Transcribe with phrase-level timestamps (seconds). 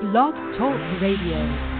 [0.00, 1.79] Blog Talk Radio.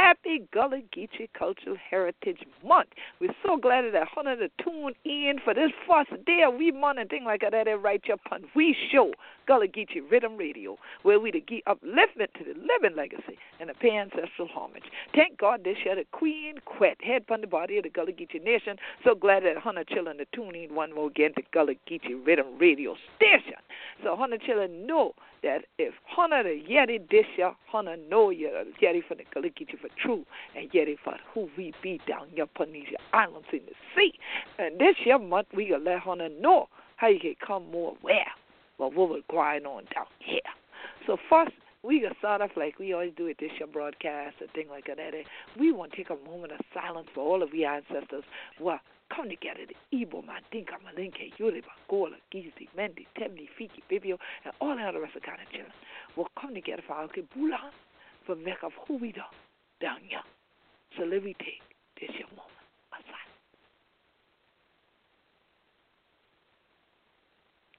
[0.00, 2.90] Happy Gullah Geechee Cultural Heritage Month.
[3.20, 7.00] We're so glad that Hunter to tune in for this first day of we month
[7.00, 9.10] and thing like that right here upon we show
[9.48, 13.74] Gullah Geechee Riddim Radio, where we to give upliftment to the living legacy and the
[13.74, 14.84] pay ancestral homage.
[15.16, 18.44] Thank God this year the Queen Quet, head upon the body of the Gullah Geechee
[18.44, 18.76] Nation.
[19.02, 22.60] So glad that Hunter children to tune in one more again to Gullah Geechee Riddim
[22.60, 23.58] Radio Station.
[24.04, 27.00] So Hunter children know that if Hana the Yeti
[27.70, 30.24] Hana know you're Yeti for the Kalikiti for true
[30.56, 34.12] and Yeti for who we be down upon these islands in the sea.
[34.58, 38.26] And this year month we gonna let Hana know how you can come more aware
[38.80, 40.40] of what we're going on down here.
[41.06, 41.52] So first
[41.82, 44.86] we gonna start off like we always do at this year broadcast and thing like
[44.86, 44.98] that.
[45.58, 48.24] We want to take a moment of silence for all of your ancestors.
[48.60, 48.80] Well,
[49.14, 54.76] come together the Igbo, Mandinka, Malinke, Yoruba, Gola, Gizi, Mendi, Temni, Fiki, Bibio, and all
[54.76, 55.72] the other rest of kind of children
[56.16, 57.70] We'll come together for our Bula
[58.26, 59.30] for make of who we are
[59.80, 60.20] down here.
[60.96, 61.62] So let me take
[62.00, 62.50] this your moment
[62.92, 63.30] aside.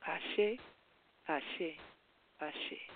[0.07, 0.57] Ashe,
[1.27, 1.77] Ashe,
[2.41, 2.89] Ashe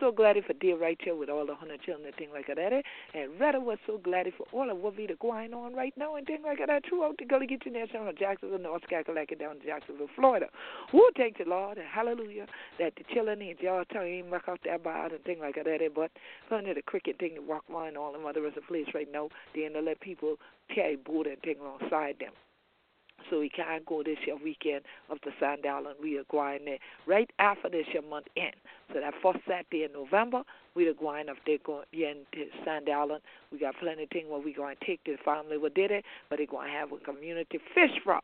[0.00, 2.58] so glad for dear here with all the hundred children and things like that.
[2.58, 2.82] Eh?
[3.14, 6.16] And rather was so glad for all of what be the going on right now
[6.16, 9.66] and things like that throughout the Gullah Geechee Nation from Jacksonville, North Carolina down to
[9.66, 10.46] Jacksonville, Florida.
[10.90, 12.46] Who thank the Lord and hallelujah
[12.78, 15.66] that the children and y'all time work out there by and things like that.
[15.66, 15.88] Eh?
[15.94, 16.10] But
[16.50, 19.72] under the cricket thing to walk around all them other the place right now, then
[19.72, 20.36] to let people
[20.74, 22.32] carry board and things alongside them
[23.30, 25.96] so we can't go this year weekend up to Sand Island.
[26.00, 28.54] We are going there right after this year month end.
[28.92, 30.42] So that first Saturday in November,
[30.74, 33.22] we are going up there going yeah, to Sand Island.
[33.50, 36.04] We got plenty of things where we going to take the family what did it,
[36.28, 38.20] but they're going to have a community fish fry.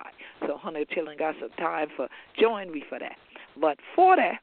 [0.47, 2.09] So Hunter Chilling got some time for
[2.39, 3.17] join me for that.
[3.61, 4.41] But for that,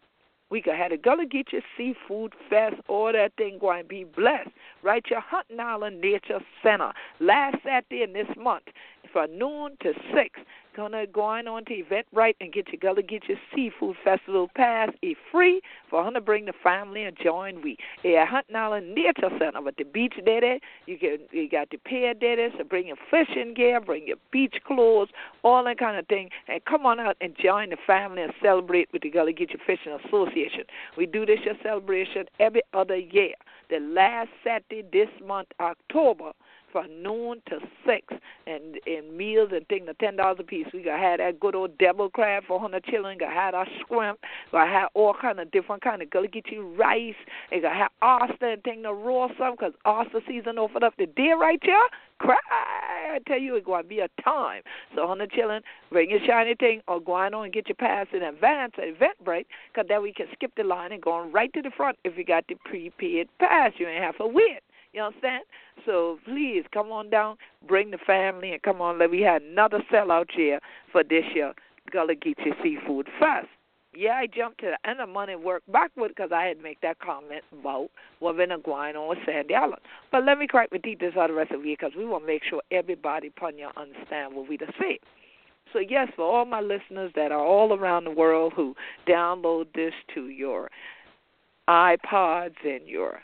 [0.51, 4.49] we could have the Gullah Geechee Seafood Fest, all that thing going to be blessed.
[4.83, 8.65] Right, your Hunting Island Nature Center last Saturday in this month
[9.15, 10.39] from noon to 6
[10.75, 14.89] gonna go on to Eventbrite and get your Gullah your Seafood Festival pass.
[15.01, 17.77] It's free for her to bring the family and join we.
[18.03, 22.13] Yeah, Hunting Island Nature Center, but the beach there, you can you got the pair
[22.13, 25.07] there, so bring your fishing gear, bring your beach clothes,
[25.43, 28.89] all that kind of thing, and come on out and join the family and celebrate
[28.91, 30.65] with the Gullah Geechee Fishing Association.
[30.97, 33.35] We do this year celebration every other year.
[33.69, 36.31] The last Saturday this month, October
[36.71, 38.05] from noon to six,
[38.47, 40.67] and and meals and things, the ten dollars a piece.
[40.73, 43.17] We got had that good old devil crab for hundred children.
[43.17, 44.19] Got had our shrimp.
[44.51, 47.15] Got had all kind of different kind of gullah get you rice.
[47.51, 51.05] And got had oyster and thing the raw some because oyster season opened up the
[51.05, 51.87] deer right here.
[52.19, 52.94] Cry!
[53.11, 54.61] I tell you, it's going to be a time.
[54.95, 55.61] So, hundred children,
[55.91, 59.45] bring your shiny thing or go on and get your pass in advance at Eventbrite
[59.73, 62.25] because then we can skip the line and go right to the front if you
[62.25, 63.73] got the prepaid pass.
[63.77, 64.61] You ain't have to wait.
[64.93, 65.43] You understand?
[65.85, 67.35] So please come on down,
[67.67, 68.97] bring the family, and come on.
[68.97, 70.59] Let we had another sellout year
[70.91, 71.53] for this year.
[71.91, 73.47] Gullah Geechee Seafood Fest.
[73.97, 76.81] Yeah, I jumped to the end of money work backward because I had to make
[76.81, 77.89] that comment about
[78.19, 79.81] what been going on Sandy Island.
[80.11, 82.23] But let me correct my teeth this other rest of the year because we want
[82.23, 84.99] to make sure everybody upon you understand what we to say.
[85.73, 88.75] So yes, for all my listeners that are all around the world who
[89.07, 90.69] download this to your
[91.67, 93.19] iPods and your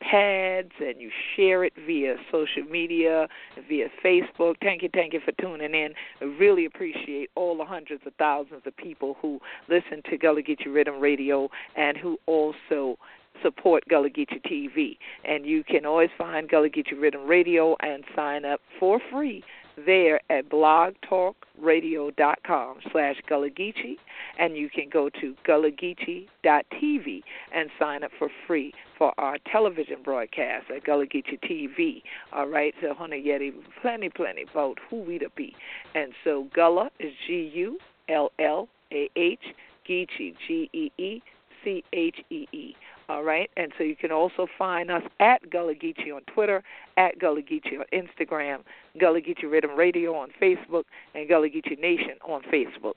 [0.00, 3.28] pads and you share it via social media,
[3.68, 4.54] via Facebook.
[4.62, 5.90] Thank you, thank you for tuning in.
[6.20, 10.66] I really appreciate all the hundreds of thousands of people who listen to Gullah Geechee
[10.66, 12.96] Riddim Radio and who also
[13.42, 14.98] support Gullah Geechee TV.
[15.24, 19.42] And you can always find Gullah Geechee Riddim Radio and sign up for free
[19.84, 23.96] there at blogtalkradio.com slash Gullah Geechee,
[24.38, 27.20] and you can go to gullahgeechee.tv
[27.54, 32.02] and sign up for free for our television broadcast at Gullah Geechee TV.
[32.32, 35.54] All right, so honey yeti, plenty, plenty about who we to be.
[35.94, 37.78] And so Gullah is G U
[38.08, 39.44] L L A H,
[39.88, 41.20] Geechee, G E E
[41.64, 42.74] C H E E.
[43.10, 46.62] All right, and so you can also find us at Gullah Geechee on Twitter,
[46.96, 48.60] at Gullah Geechee on Instagram,
[49.00, 50.84] Gullah Geechee Riddim Radio on Facebook,
[51.16, 52.94] and Gullah Geechee Nation on Facebook.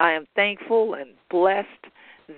[0.00, 1.68] I am thankful and blessed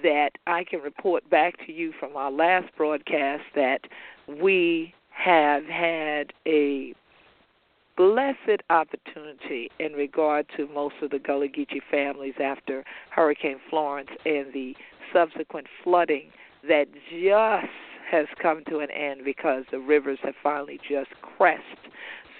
[0.02, 3.81] that I can report back to you from our last broadcast that
[4.29, 6.93] we have had a
[7.96, 14.52] blessed opportunity in regard to most of the Gullah Geechee families after Hurricane Florence and
[14.52, 14.75] the
[15.14, 16.31] subsequent flooding
[16.69, 17.73] that just
[18.11, 21.63] has come to an end because the rivers have finally just crest.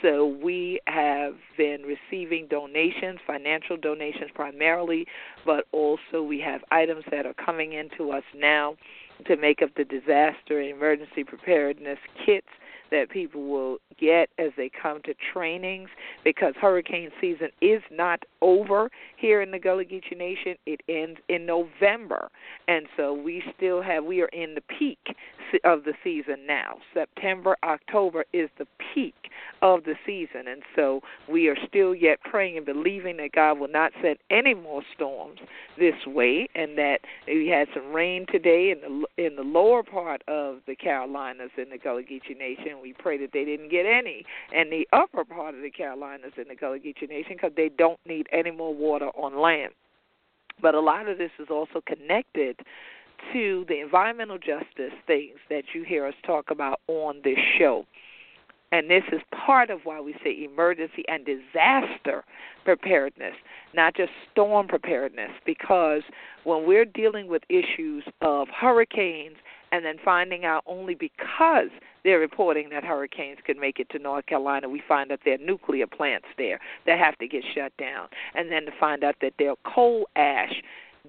[0.02, 5.06] So we have been receiving donations, financial donations primarily,
[5.44, 8.76] but also we have items that are coming into us now
[9.26, 12.46] to make up the disaster and emergency preparedness kits
[12.90, 15.88] that people will get as they come to trainings
[16.24, 20.56] because hurricane season is not over here in the Gullah Geechee Nation.
[20.66, 22.30] It ends in November.
[22.68, 24.98] And so we still have, we are in the peak
[25.64, 26.74] of the season now.
[26.92, 29.14] September, October is the peak
[29.62, 30.48] of the season.
[30.48, 31.00] And so
[31.30, 35.38] we are still yet praying and believing that God will not send any more storms
[35.78, 40.22] this way and that we had some rain today in the in the lower part
[40.28, 42.75] of the Carolinas in the Gullah Geechee Nation.
[42.81, 46.49] We pray that they didn't get any in the upper part of the Carolinas in
[46.49, 49.73] the Gullah Geechee Nation because they don't need any more water on land.
[50.61, 52.61] But a lot of this is also connected
[53.32, 57.84] to the environmental justice things that you hear us talk about on this show.
[58.73, 62.25] And this is part of why we say emergency and disaster
[62.64, 63.34] preparedness,
[63.75, 66.02] not just storm preparedness, because
[66.44, 69.37] when we're dealing with issues of hurricanes
[69.73, 71.70] and then finding out only because
[72.06, 75.38] they're reporting that hurricanes could make it to North Carolina, we find that there are
[75.38, 78.06] nuclear plants there that have to get shut down.
[78.34, 80.62] And then to find out that there are coal ash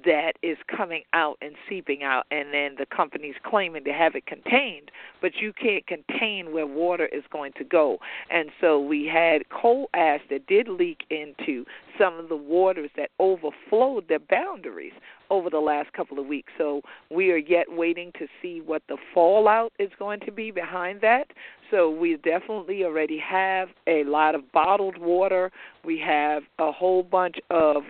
[0.06, 4.25] that is coming out and seeping out, and then the company's claiming to have it
[4.25, 7.98] contained, but you can't contain where water is going to go.
[8.30, 11.66] And so we had coal ash that did leak into
[11.98, 14.94] some of the waters that overflowed their boundaries
[15.30, 16.51] over the last couple of weeks.
[16.58, 21.01] So we are yet waiting to see what the fallout is going to be behind
[21.01, 21.27] that.
[21.70, 25.51] So we definitely already have a lot of bottled water.
[25.84, 27.84] We have a whole bunch of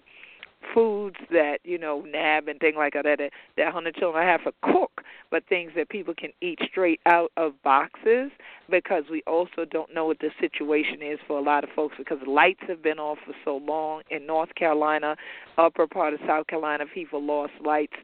[0.73, 4.53] foods that you know nab and things like that that that hundred children have to
[4.61, 8.31] cook, but things that people can eat straight out of boxes
[8.69, 12.19] because we also don't know what the situation is for a lot of folks because
[12.27, 15.15] lights have been off for so long in North Carolina,
[15.57, 17.95] upper part of South Carolina, people lost lights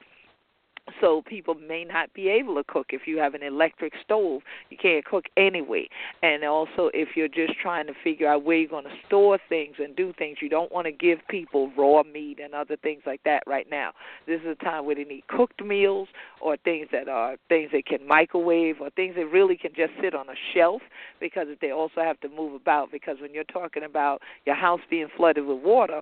[0.99, 2.87] so people may not be able to cook.
[2.89, 5.87] If you have an electric stove you can't cook anyway.
[6.21, 9.75] And also if you're just trying to figure out where you're going to store things
[9.79, 13.21] and do things you don't want to give people raw meat and other things like
[13.23, 13.91] that right now.
[14.27, 16.07] This is a time where they need cooked meals
[16.41, 20.13] or things that are things they can microwave or things that really can just sit
[20.13, 20.81] on a shelf
[21.19, 25.07] because they also have to move about because when you're talking about your house being
[25.15, 26.01] flooded with water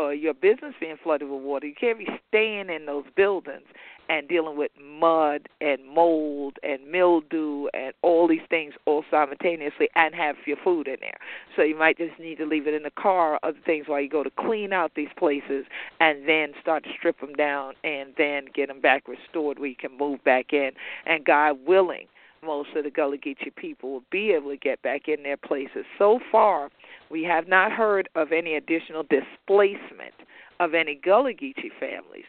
[0.00, 3.66] or your business being flooded with water, you can't be staying in those buildings
[4.08, 10.14] and dealing with mud and mold and mildew and all these things all simultaneously and
[10.14, 11.18] have your food in there.
[11.54, 14.00] So you might just need to leave it in the car, or other things while
[14.00, 15.64] you go to clean out these places
[16.00, 19.76] and then start to strip them down and then get them back restored where you
[19.76, 20.72] can move back in.
[21.06, 22.06] And God willing,
[22.42, 25.84] most of the Gullah Geechee people will be able to get back in their places.
[25.98, 26.70] So far,
[27.10, 30.14] we have not heard of any additional displacement
[30.60, 32.24] of any Gullah Geechee families,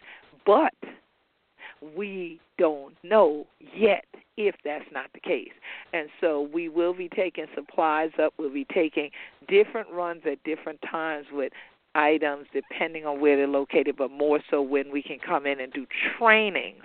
[0.46, 0.74] but
[1.96, 4.06] we don't know yet
[4.38, 5.52] if that's not the case.
[5.94, 9.12] And so we will be taking supplies up, we'll be taking
[9.48, 11.52] different runs at different times with
[11.94, 15.74] items depending on where they're located, but more so when we can come in and
[15.74, 15.86] do
[16.18, 16.84] trainings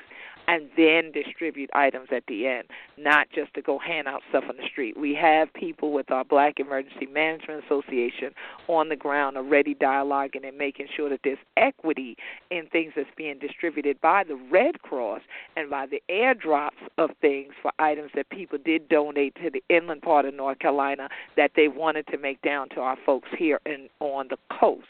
[0.48, 4.56] and then distribute items at the end, not just to go hand out stuff on
[4.56, 4.96] the street.
[4.96, 8.32] We have people with our Black Emergency Management Association
[8.68, 12.16] on the ground already dialoguing and making sure that there's equity
[12.50, 15.22] in things that's being distributed by the Red Cross
[15.56, 20.02] and by the airdrops of things for items that people did donate to the inland
[20.02, 23.88] part of North Carolina that they wanted to make down to our folks here and
[24.00, 24.86] on the coast.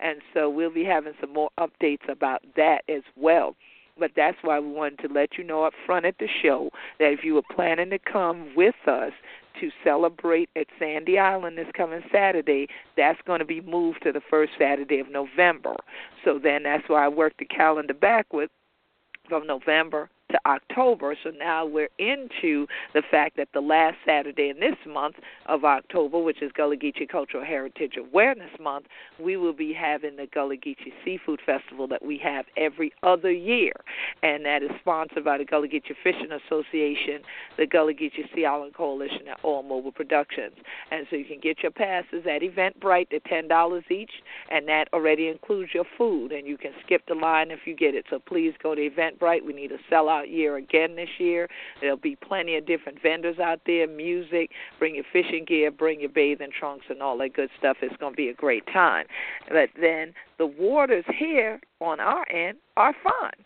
[0.00, 3.56] And so we'll be having some more updates about that as well
[3.98, 7.12] but that's why we wanted to let you know up front at the show that
[7.12, 9.12] if you were planning to come with us
[9.60, 12.66] to celebrate at Sandy Island this coming Saturday,
[12.96, 15.76] that's going to be moved to the first Saturday of November.
[16.24, 18.48] So then that's why I worked the calendar backward
[19.28, 21.16] from November to October.
[21.22, 26.18] So now we're into the fact that the last Saturday in this month of October,
[26.18, 28.86] which is Gullah Geechee Cultural Heritage Awareness Month,
[29.18, 33.72] we will be having the Gullah Geechee Seafood Festival that we have every other year.
[34.22, 37.22] And that is sponsored by the Gullah Geechee Fishing Association,
[37.58, 40.54] the Gullah Geechee Sea Island Coalition, and All Mobile Productions.
[40.90, 43.08] And so you can get your passes at Eventbrite.
[43.10, 44.10] They're $10 each,
[44.50, 46.32] and that already includes your food.
[46.32, 48.04] And you can skip the line if you get it.
[48.10, 49.44] So please go to Eventbrite.
[49.44, 51.48] We need a sellout out year again this year.
[51.80, 56.10] There'll be plenty of different vendors out there, music, bring your fishing gear, bring your
[56.10, 57.78] bathing trunks and all that good stuff.
[57.82, 59.06] It's going to be a great time.
[59.48, 63.44] But then the waters here on our end are fine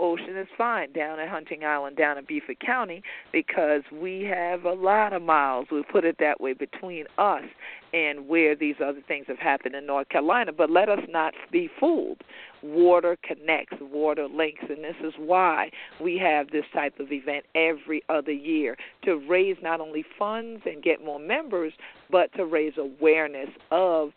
[0.00, 3.02] ocean is fine down at Hunting Island, down in Beaufort County,
[3.32, 7.44] because we have a lot of miles, we'll put it that way, between us
[7.92, 10.52] and where these other things have happened in North Carolina.
[10.52, 12.22] But let us not be fooled.
[12.62, 18.02] Water connects, water links, and this is why we have this type of event every
[18.08, 21.72] other year to raise not only funds and get more members,
[22.10, 24.12] but to raise awareness of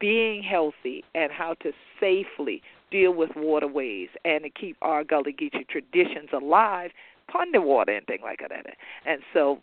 [0.00, 5.66] being healthy and how to safely deal with waterways and to keep our Gullah Geechee
[5.68, 6.90] traditions alive
[7.28, 8.66] upon water and things like that.
[9.06, 9.60] And so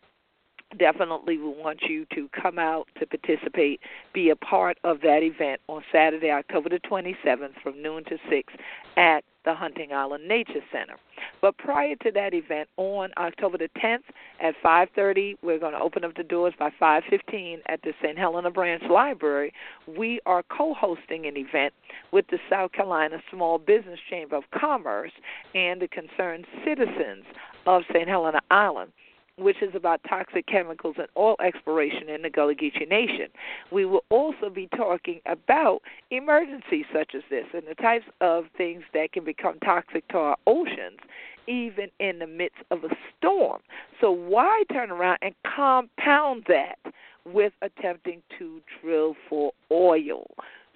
[0.77, 3.79] definitely we want you to come out to participate,
[4.13, 8.53] be a part of that event on Saturday, October the 27th from noon to 6
[8.97, 10.95] at the Hunting Island Nature Center.
[11.41, 14.03] But prior to that event, on October the 10th
[14.41, 18.17] at 5:30, we're going to open up the doors by 5:15 at the St.
[18.17, 19.53] Helena Branch Library.
[19.87, 21.73] We are co-hosting an event
[22.11, 25.11] with the South Carolina Small Business Chamber of Commerce
[25.55, 27.25] and the concerned citizens
[27.65, 28.07] of St.
[28.07, 28.91] Helena Island
[29.39, 33.27] which is about toxic chemicals and oil exploration in the Gullah Geechee Nation.
[33.71, 35.81] We will also be talking about
[36.11, 40.37] emergencies such as this and the types of things that can become toxic to our
[40.47, 40.99] oceans
[41.47, 43.61] even in the midst of a storm.
[43.99, 46.77] So why turn around and compound that
[47.25, 50.27] with attempting to drill for oil?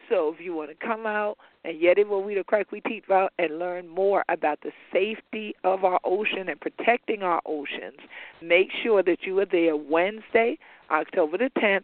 [0.09, 2.81] So if you want to come out and yet it will we the crack we
[2.81, 7.99] teach about and learn more about the safety of our ocean and protecting our oceans,
[8.41, 10.57] make sure that you are there Wednesday,
[10.91, 11.83] October the 10th,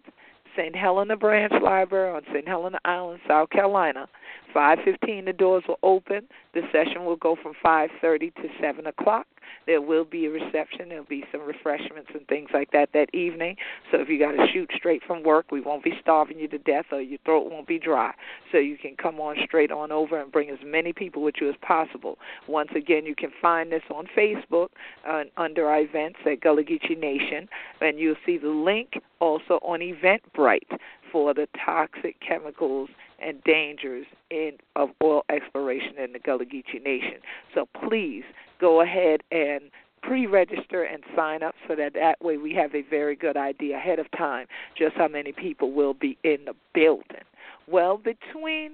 [0.55, 0.75] St.
[0.75, 2.47] Helena Branch Library on St.
[2.47, 4.07] Helena Island, South Carolina.
[4.53, 6.27] 5:15 the doors will open.
[6.53, 9.27] The session will go from 5:30 to 7 o'clock.
[9.65, 10.89] There will be a reception.
[10.89, 13.55] There'll be some refreshments and things like that that evening.
[13.91, 16.57] So if you got to shoot straight from work, we won't be starving you to
[16.57, 18.13] death, or your throat won't be dry.
[18.51, 21.49] So you can come on straight on over and bring as many people with you
[21.49, 22.17] as possible.
[22.47, 24.69] Once again, you can find this on Facebook
[25.07, 27.47] uh, under our events at Gullah Geechee Nation,
[27.81, 30.79] and you'll see the link also on Eventbrite
[31.11, 32.89] for the toxic chemicals
[33.21, 37.19] and dangers in of oil exploration in the Gullah Geechee Nation.
[37.53, 38.23] So please
[38.59, 43.15] go ahead and pre-register and sign up so that that way we have a very
[43.15, 44.47] good idea ahead of time
[44.77, 47.23] just how many people will be in the building.
[47.67, 48.73] Well, between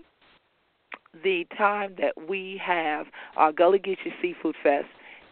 [1.23, 4.87] the time that we have our Gullah Geechee Seafood Fest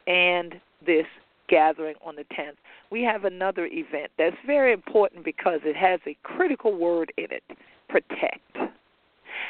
[0.07, 1.05] and this
[1.48, 2.55] gathering on the 10th,
[2.89, 7.43] we have another event that's very important because it has a critical word in it
[7.89, 8.57] protect.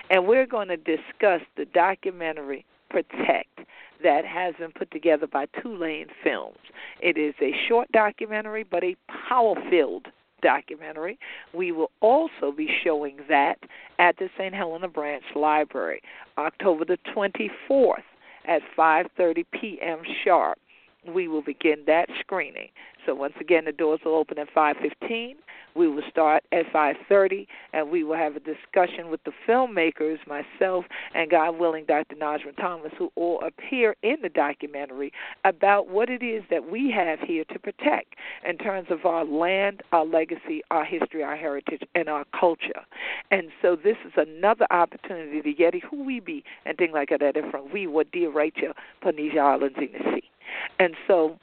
[0.10, 3.60] And we're going to discuss the documentary Protect
[4.04, 6.58] that has been put together by Tulane Films.
[7.02, 8.96] It is a short documentary, but a
[9.28, 10.08] power filled
[10.42, 11.18] documentary.
[11.54, 13.58] We will also be showing that
[13.98, 14.54] at the St.
[14.54, 16.02] Helena Branch Library,
[16.38, 18.04] October the 24th
[18.46, 20.00] at 5:30 p.m.
[20.24, 20.60] sharp.
[21.08, 22.70] We will begin that screening.
[23.06, 25.36] So once again, the doors will open at 5:15.
[25.76, 30.86] We will start at 5:30, and we will have a discussion with the filmmakers, myself,
[31.16, 32.16] and God willing, Dr.
[32.16, 35.12] Najma Thomas, who all appear in the documentary
[35.44, 38.16] about what it is that we have here to protect
[38.48, 42.86] in terms of our land, our legacy, our history, our heritage, and our culture.
[43.32, 47.36] And so this is another opportunity to get who we be and things like that
[47.50, 50.30] from we what dear Rachel Panisha Islands in the sea.
[50.78, 51.40] And so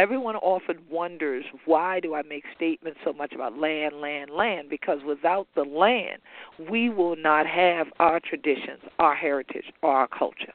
[0.00, 4.70] everyone often wonders why do I make statements so much about land, land, land?
[4.70, 6.22] Because without the land,
[6.70, 10.54] we will not have our traditions, our heritage, our culture.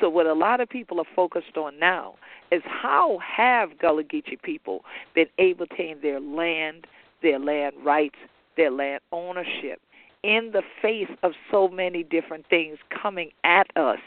[0.00, 2.14] So what a lot of people are focused on now
[2.50, 6.86] is how have Gullah Geechee people been able to obtain their land,
[7.20, 8.16] their land rights,
[8.56, 9.82] their land ownership
[10.22, 14.00] in the face of so many different things coming at us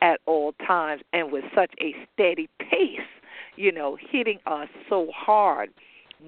[0.00, 3.00] at all times and with such a steady pace
[3.58, 5.70] you know, hitting us so hard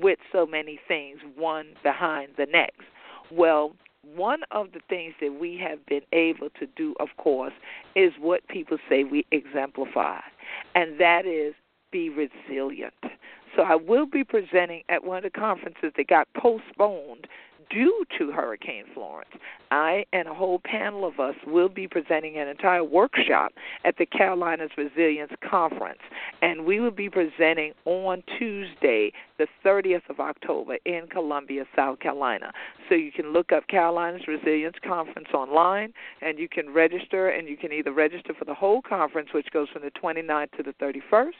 [0.00, 2.82] with so many things, one behind the next.
[3.30, 3.74] Well,
[4.14, 7.52] one of the things that we have been able to do, of course,
[7.94, 10.20] is what people say we exemplify,
[10.74, 11.54] and that is
[11.92, 12.94] be resilient.
[13.56, 17.26] So I will be presenting at one of the conferences that got postponed
[17.70, 19.30] due to Hurricane Florence.
[19.70, 23.52] I and a whole panel of us will be presenting an entire workshop
[23.84, 26.00] at the Carolinas Resilience Conference,
[26.42, 32.52] and we will be presenting on Tuesday, the 30th of October, in Columbia, South Carolina.
[32.88, 37.56] So you can look up Carolinas Resilience Conference online, and you can register, and you
[37.56, 41.30] can either register for the whole conference, which goes from the 29th to the 31st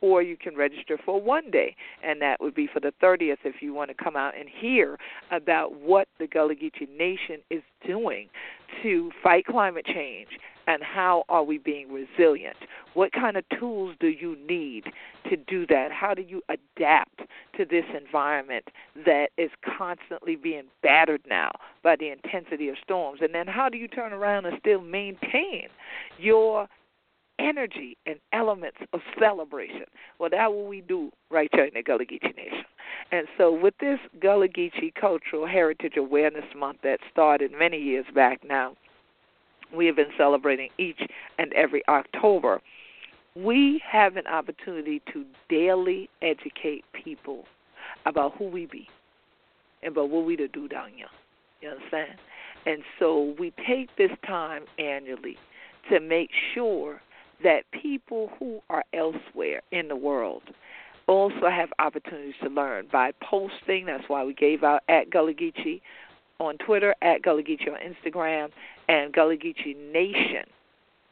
[0.00, 3.60] or you can register for one day, and that would be for the 30th if
[3.60, 4.98] you want to come out and hear
[5.30, 8.28] about what the Gullah Geechee Nation is doing
[8.82, 10.28] to fight climate change
[10.68, 12.56] and how are we being resilient?
[12.92, 14.84] What kind of tools do you need
[15.30, 15.90] to do that?
[15.90, 17.20] How do you adapt
[17.56, 18.64] to this environment
[19.06, 21.50] that is constantly being battered now
[21.82, 23.20] by the intensity of storms?
[23.22, 25.68] And then how do you turn around and still maintain
[26.18, 26.68] your
[27.38, 29.84] energy and elements of celebration.
[30.18, 32.64] Well, that's what we do right here in the Gullah Geechee Nation.
[33.10, 38.40] And so, with this Gullah Geechee Cultural Heritage Awareness Month that started many years back
[38.46, 38.76] now,
[39.74, 41.00] we have been celebrating each
[41.38, 42.60] and every October.
[43.34, 47.44] We have an opportunity to daily educate people
[48.06, 48.88] about who we be
[49.82, 51.06] and about what we to do down here.
[51.60, 52.18] You understand?
[52.66, 55.36] And so we take this time annually
[55.90, 57.00] to make sure
[57.42, 60.42] that people who are elsewhere in the world
[61.06, 63.86] also have opportunities to learn by posting.
[63.86, 65.80] That's why we gave out at Gullah Geechee
[66.38, 68.50] on Twitter, at Gullah Geechee on Instagram,
[68.88, 70.44] and Gullah Geechee Nation,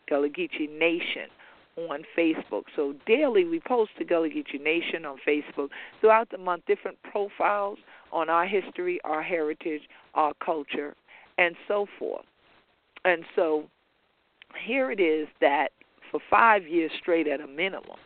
[0.08, 1.28] Gullah Geechee Nation
[1.76, 2.64] on Facebook.
[2.74, 7.78] So daily we post to Gullah Geechee Nation on Facebook throughout the month, different profiles
[8.12, 9.82] on our history, our heritage,
[10.14, 10.94] our culture,
[11.38, 12.24] and so forth.
[13.04, 13.64] And so
[14.66, 15.70] here it is that
[16.10, 17.96] for five years straight at a minimum,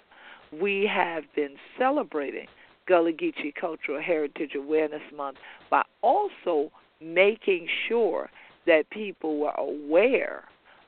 [0.61, 2.47] we have been celebrating
[2.87, 5.39] Gullah Geechee Cultural Heritage Awareness Month
[5.71, 8.31] by also making sure
[8.67, 10.45] that people were aware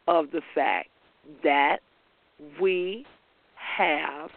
[0.08, 0.88] of the fact
[1.44, 1.78] that
[2.60, 3.06] we
[3.54, 4.30] have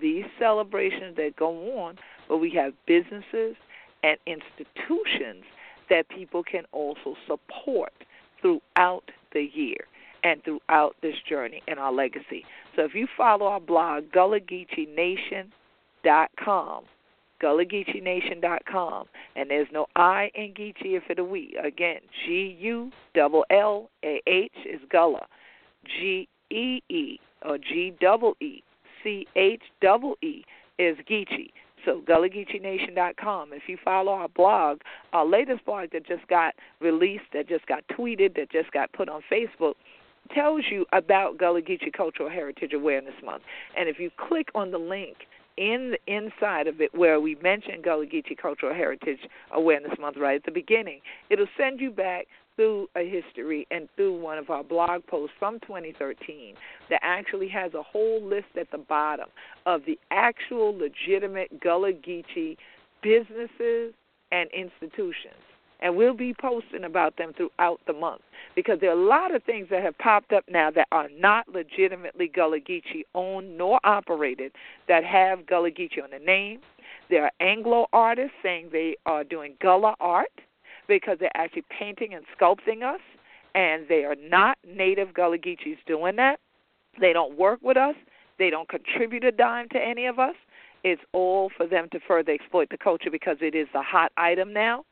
[0.00, 3.56] these celebrations that go on, but we have businesses
[4.02, 5.44] and institutions
[5.90, 7.92] that people can also support
[8.40, 9.86] throughout the year
[10.24, 12.44] and throughout this journey and our legacy.
[12.76, 16.84] So if you follow our blog, GullahGeecheeNation.com,
[17.42, 21.56] GullahGeecheeNation.com, and there's no I in Geechee if it a we.
[21.62, 25.26] Again, G U L L A H is Gullah,
[25.84, 28.62] G E E or G E
[30.22, 30.44] E
[30.78, 31.50] is Geechee.
[31.84, 33.52] So GullahGeecheeNation.com.
[33.52, 34.80] If you follow our blog,
[35.12, 39.08] our latest blog that just got released, that just got tweeted, that just got put
[39.08, 39.74] on Facebook,
[40.34, 43.42] tells you about Gullah Geechee Cultural Heritage Awareness Month.
[43.76, 45.16] And if you click on the link
[45.56, 49.20] in inside of it where we mention Gullah Geechee Cultural Heritage
[49.52, 54.20] Awareness Month right at the beginning, it'll send you back through a history and through
[54.20, 56.54] one of our blog posts from 2013
[56.90, 59.28] that actually has a whole list at the bottom
[59.64, 62.56] of the actual legitimate Gullah Geechee
[63.00, 63.94] businesses
[64.32, 65.34] and institutions
[65.80, 68.22] and we'll be posting about them throughout the month
[68.54, 71.48] because there are a lot of things that have popped up now that are not
[71.48, 74.52] legitimately Gullah Geechee owned nor operated
[74.88, 76.60] that have Gullah Geechee on the name.
[77.10, 80.28] There are Anglo artists saying they are doing Gullah art
[80.88, 83.00] because they're actually painting and sculpting us,
[83.54, 86.40] and they are not native Gullah Geechees doing that.
[87.00, 87.94] They don't work with us.
[88.38, 90.34] They don't contribute a dime to any of us.
[90.84, 94.52] It's all for them to further exploit the culture because it is a hot item
[94.52, 94.84] now.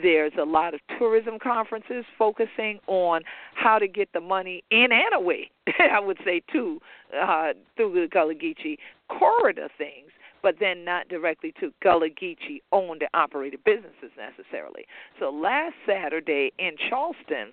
[0.00, 3.22] There's a lot of tourism conferences focusing on
[3.54, 5.50] how to get the money in and away,
[5.92, 6.80] I would say, too,
[7.18, 8.78] uh, through the Gullah Geechee
[9.08, 10.10] corridor things
[10.42, 14.86] but then not directly to Gullah Geechee owned and operated businesses necessarily.
[15.18, 17.52] So last Saturday in Charleston,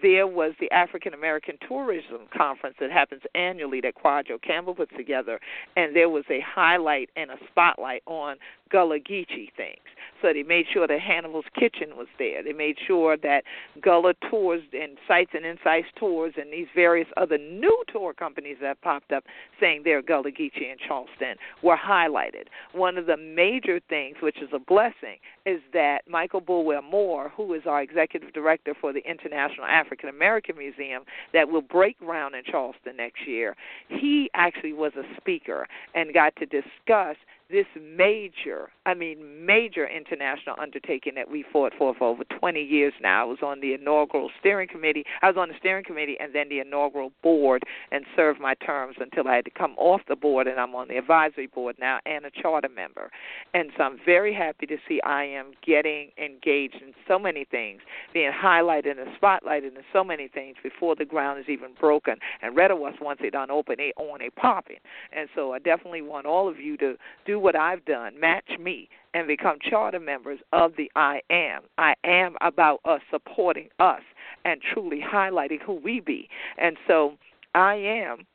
[0.00, 5.38] there was the African American Tourism Conference that happens annually that Kwadwo Campbell puts together,
[5.76, 8.36] and there was a highlight and a spotlight on
[8.72, 9.78] Gullah Geechee things.
[10.22, 12.44] So they made sure that Hannibal's Kitchen was there.
[12.44, 13.42] They made sure that
[13.82, 18.80] Gullah Tours and Sights and Insights Tours and these various other new tour companies that
[18.82, 19.24] popped up
[19.58, 22.44] saying they're Gullah Geechee in Charleston were highlighted.
[22.72, 27.52] One of the major things, which is a blessing, is that Michael Boulware Moore, who
[27.54, 32.42] is our executive director for the International African American Museum that will break ground in
[32.44, 33.56] Charleston next year,
[33.88, 37.16] he actually was a speaker and got to discuss
[37.52, 42.94] this major, I mean, major international undertaking that we fought for for over 20 years
[43.00, 43.22] now.
[43.22, 45.04] I was on the inaugural steering committee.
[45.20, 47.62] I was on the steering committee and then the inaugural board
[47.92, 50.88] and served my terms until I had to come off the board, and I'm on
[50.88, 53.10] the advisory board now and a charter member.
[53.52, 57.82] And so I'm very happy to see I am getting engaged in so many things,
[58.14, 62.16] being highlighted and spotlighted in so many things before the ground is even broken.
[62.40, 64.78] And was once they done open, they on a popping.
[65.12, 68.88] And so I definitely want all of you to do what I've done, match me,
[69.14, 71.62] and become charter members of the I Am.
[71.76, 74.02] I Am about us supporting us
[74.44, 76.28] and truly highlighting who we be.
[76.58, 77.16] And so
[77.54, 78.26] I Am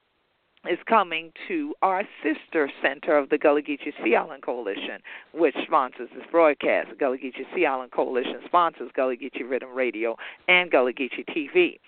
[0.69, 4.99] is coming to our sister center of the Gullah Geechee Sea Island Coalition,
[5.33, 6.89] which sponsors this broadcast.
[6.89, 10.17] The Gullah Geechee Sea Island Coalition sponsors Gullah Geechee Riddim Radio
[10.47, 11.79] and Gullah Geechee TV.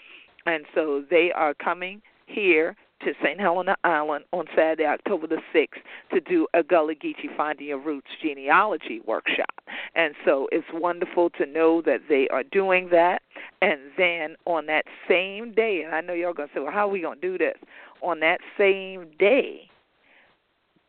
[0.45, 3.39] And so they are coming here to St.
[3.39, 5.81] Helena Island on Saturday, October the 6th,
[6.13, 9.63] to do a Gullah Geechee Finding Your Roots genealogy workshop.
[9.95, 13.21] And so it's wonderful to know that they are doing that.
[13.61, 16.87] And then on that same day, and I know y'all going to say, well, how
[16.87, 17.57] are we going to do this?
[18.01, 19.69] On that same day,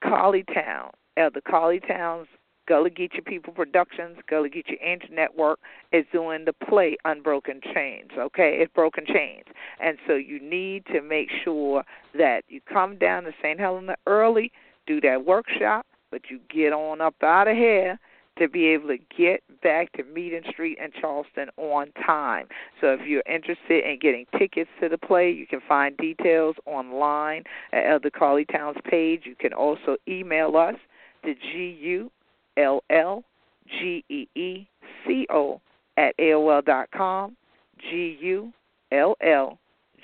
[0.03, 2.29] Carlie Towne, uh, the Carlie Towne's
[2.71, 5.59] Gullah Geechee People Productions, Gullah Geechee Angel Network
[5.91, 8.59] is doing the play Unbroken Chains, okay?
[8.61, 9.43] It's Broken Chains.
[9.81, 11.83] And so you need to make sure
[12.17, 13.59] that you come down to St.
[13.59, 14.53] Helena early,
[14.87, 17.99] do that workshop, but you get on up out of here
[18.39, 22.47] to be able to get back to Meeting Street in Charleston on time.
[22.81, 27.43] So if you're interested in getting tickets to the play, you can find details online
[27.73, 29.23] at Elder Carlie Towne's page.
[29.25, 30.77] You can also email us
[31.25, 32.13] to GU
[32.57, 33.25] L L
[33.69, 34.67] G E E
[35.07, 35.61] C O
[35.97, 37.37] at AOL dot com.
[37.79, 38.53] G U
[38.93, 39.59] L L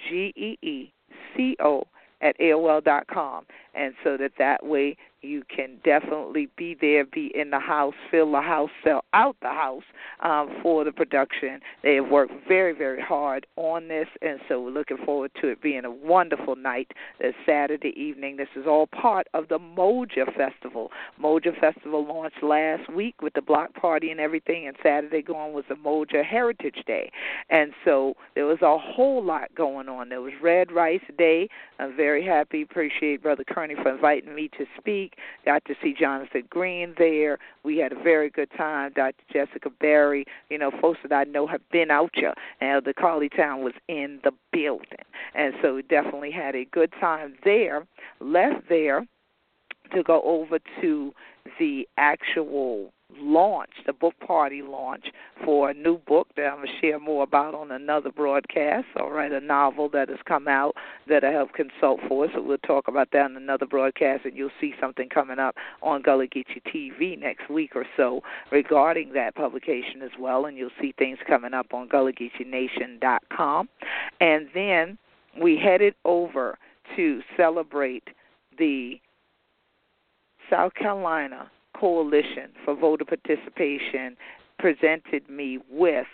[0.08, 0.92] G E E
[1.36, 1.84] C O
[2.20, 3.44] at AOL dot com.
[3.74, 8.32] And so that that way you can definitely be there, be in the house, fill
[8.32, 9.82] the house, sell out the house
[10.20, 11.60] um, for the production.
[11.82, 15.62] They have worked very, very hard on this, and so we're looking forward to it
[15.62, 18.36] being a wonderful night this Saturday evening.
[18.36, 20.90] This is all part of the Moja Festival.
[21.20, 25.64] Moja Festival launched last week with the block party and everything, and Saturday going was
[25.68, 27.10] the Moja Heritage Day.
[27.50, 30.08] And so there was a whole lot going on.
[30.08, 31.48] There was Red Rice Day.
[31.78, 35.15] I'm very happy, appreciate Brother Kearney for inviting me to speak.
[35.44, 37.38] Got to see Jonathan Green there.
[37.62, 38.92] We had a very good time.
[38.94, 39.22] Dr.
[39.32, 43.28] Jessica Barry, you know, folks that I know have been out here, and the Carly
[43.28, 47.86] Colleytown was in the building, and so we definitely had a good time there.
[48.20, 49.06] Left there
[49.94, 51.14] to go over to
[51.58, 55.06] the actual launch, the book party launch
[55.44, 58.86] for a new book that I'm going to share more about on another broadcast.
[58.98, 60.74] All right, a novel that has come out
[61.08, 62.28] that I help consult for.
[62.34, 66.02] So we'll talk about that in another broadcast, and you'll see something coming up on
[66.02, 70.46] Gullah Geechee TV next week or so regarding that publication as well.
[70.46, 73.68] And you'll see things coming up on GullahGeecheeNation.com.
[74.20, 74.98] And then
[75.40, 76.58] we headed over
[76.96, 78.08] to celebrate
[78.58, 79.00] the
[80.50, 84.16] South Carolina Coalition for Voter Participation
[84.58, 86.06] presented me with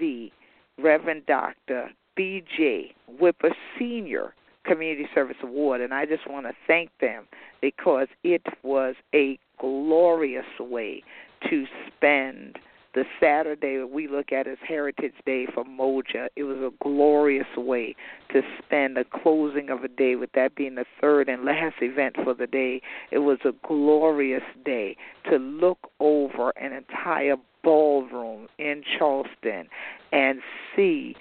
[0.00, 0.30] the
[0.78, 1.90] Reverend Dr.
[2.16, 2.94] B.J.
[3.20, 7.26] Whipper Senior Community Service Award, and I just want to thank them
[7.60, 11.02] because it was a glorious way
[11.50, 12.58] to spend
[12.94, 16.28] the Saturday that we look at as Heritage Day for Moja.
[16.36, 17.96] It was a glorious way
[18.32, 22.16] to spend the closing of a day, with that being the third and last event
[22.22, 22.80] for the day.
[23.10, 24.96] It was a glorious day
[25.30, 29.68] to look over an entire ballroom in Charleston
[30.12, 30.40] and
[30.76, 31.16] see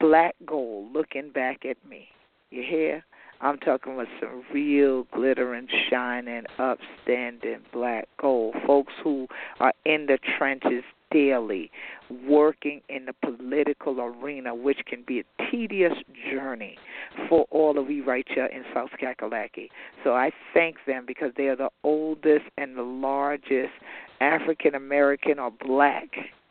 [0.00, 2.08] black gold looking back at me.
[2.50, 3.04] You hear?
[3.40, 8.56] I'm talking about some real glittering, shining, upstanding black gold.
[8.66, 9.28] Folks who
[9.60, 11.70] are in the trenches daily,
[12.26, 15.94] working in the political arena, which can be a tedious
[16.30, 16.76] journey
[17.28, 19.68] for all of we right here in South Kakalaki.
[20.04, 23.72] So I thank them because they are the oldest and the largest
[24.20, 26.08] African American or black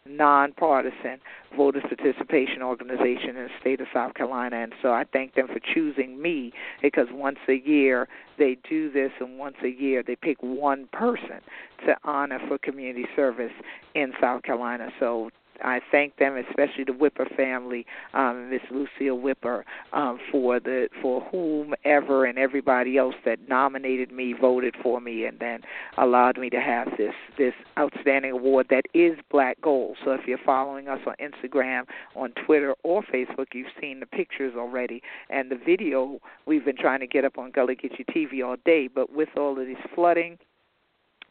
[0.09, 1.19] nonpartisan
[1.55, 4.57] voter participation organization in the state of South Carolina.
[4.57, 9.11] And so I thank them for choosing me because once a year they do this,
[9.19, 11.41] and once a year they pick one person
[11.85, 13.53] to honor for community service
[13.95, 14.89] in South Carolina.
[14.99, 15.29] So
[15.63, 21.21] I thank them, especially the Whipper family, um, Miss Lucille Whipper, um, for the for
[21.21, 25.61] whomever and everybody else that nominated me, voted for me, and then
[25.97, 29.97] allowed me to have this this outstanding award that is Black Gold.
[30.03, 31.83] So if you're following us on Instagram,
[32.15, 36.99] on Twitter, or Facebook, you've seen the pictures already and the video we've been trying
[36.99, 38.87] to get up on Gullah Geechee TV all day.
[38.87, 40.37] But with all of this flooding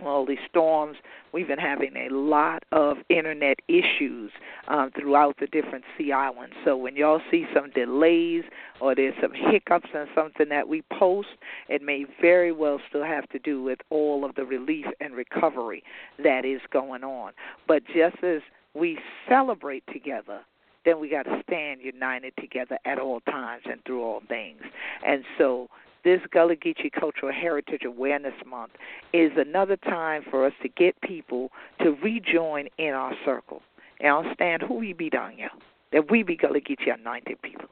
[0.04, 0.96] all these storms.
[1.32, 4.30] We've been having a lot of internet issues
[4.68, 6.54] um, throughout the different sea islands.
[6.64, 8.44] So when y'all see some delays
[8.80, 11.28] or there's some hiccups in something that we post,
[11.68, 15.82] it may very well still have to do with all of the relief and recovery
[16.22, 17.32] that is going on.
[17.66, 18.42] But just as
[18.74, 20.40] we celebrate together,
[20.85, 24.61] then we got to stand united together at all times and through all things.
[25.04, 25.68] And so
[26.07, 28.71] this Gullah Geechee Cultural Heritage Awareness Month
[29.12, 31.51] is another time for us to get people
[31.83, 33.61] to rejoin in our circle
[33.99, 35.51] and understand who we be here.
[35.90, 37.66] That we be Gullah Geechee anointed people.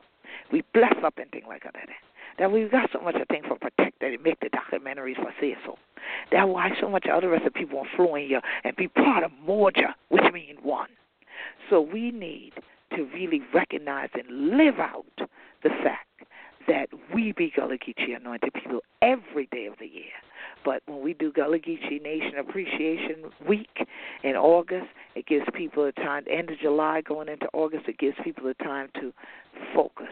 [0.50, 1.76] We bless up and things like that.
[2.40, 5.32] That we've got so much of things for protect that it make the documentaries for
[5.40, 5.78] say so.
[6.32, 9.30] That why so much other rest of people are flowing here and be part of
[9.46, 10.88] Moja, which means one.
[11.70, 12.50] So we need
[12.96, 15.04] to really recognize and live out
[15.62, 16.08] the fact
[16.68, 20.12] that we be Gullah Geechee anointed people every day of the year.
[20.64, 23.86] But when we do Gullah Geechee Nation Appreciation Week
[24.22, 28.16] in August, it gives people a time, end of July going into August, it gives
[28.24, 29.12] people a time to
[29.74, 30.06] focus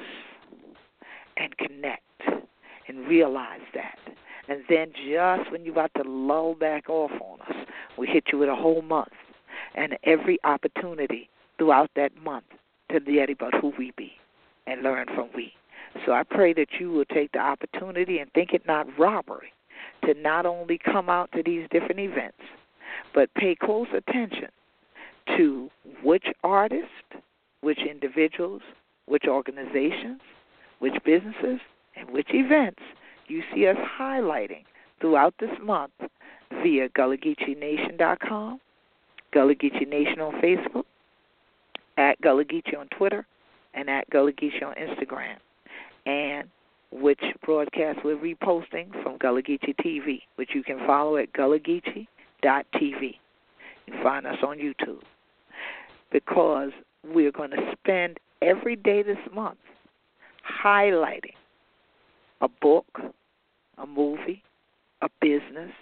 [1.37, 2.03] and connect
[2.89, 3.99] and realize that.
[4.49, 8.39] And then just when you're about to lull back off on us, we hit you
[8.39, 9.13] with a whole month
[9.75, 12.45] and every opportunity throughout that month
[12.91, 14.13] to get about who we be
[14.67, 15.53] and learn from we.
[16.05, 19.53] So I pray that you will take the opportunity and think it not robbery
[20.05, 22.39] to not only come out to these different events,
[23.15, 24.49] but pay close attention
[25.37, 25.71] to
[26.03, 26.89] which artists,
[27.61, 28.63] which individuals,
[29.07, 30.21] which organizations,
[30.81, 31.61] which businesses,
[31.97, 32.83] and which events
[33.29, 34.65] you see us highlighting
[35.01, 35.93] throughout this month
[36.63, 38.61] via GullahGeecheeNation.com,
[39.33, 40.85] Gullah Geechee Nation on Facebook,
[41.97, 43.27] at Gullah Geechee on Twitter,
[43.75, 45.37] and at Gullah Geechee on Instagram
[46.07, 46.49] and
[46.91, 53.15] which broadcast we're reposting from Gullah Geechee TV, which you can follow at gullahgeechee.tv.
[53.87, 55.01] You find us on YouTube.
[56.11, 56.71] Because
[57.05, 59.59] we're going to spend every day this month
[60.65, 61.35] highlighting
[62.43, 62.87] a book,
[63.79, 64.43] a movie,
[65.01, 65.73] a business,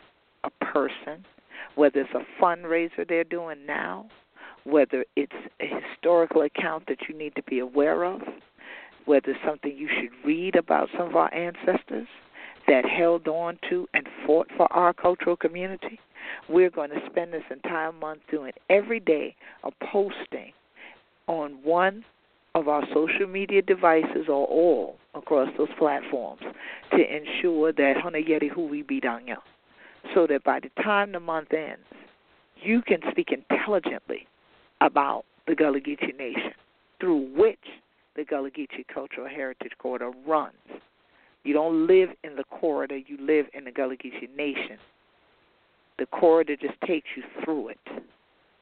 [0.44, 1.24] a person,
[1.74, 4.06] whether it's a fundraiser they're doing now,
[4.64, 8.20] whether it's a historical account that you need to be aware of,
[9.06, 12.08] whether it's something you should read about some of our ancestors
[12.66, 15.98] that held on to and fought for our cultural community.
[16.48, 19.34] We're going to spend this entire month doing every day
[19.64, 20.52] a posting
[21.26, 22.04] on one
[22.54, 26.42] of our social media devices or all across those platforms
[26.92, 29.22] to ensure that Hana Yeti down.
[30.14, 31.84] So that by the time the month ends,
[32.62, 34.26] you can speak intelligently
[34.80, 36.52] about the Gullah Geechee Nation,
[37.00, 37.58] through which
[38.20, 40.52] the Gullah Geechee Cultural Heritage Corridor runs.
[41.42, 44.76] You don't live in the corridor, you live in the Gullah Geechee Nation.
[45.98, 47.78] The corridor just takes you through it.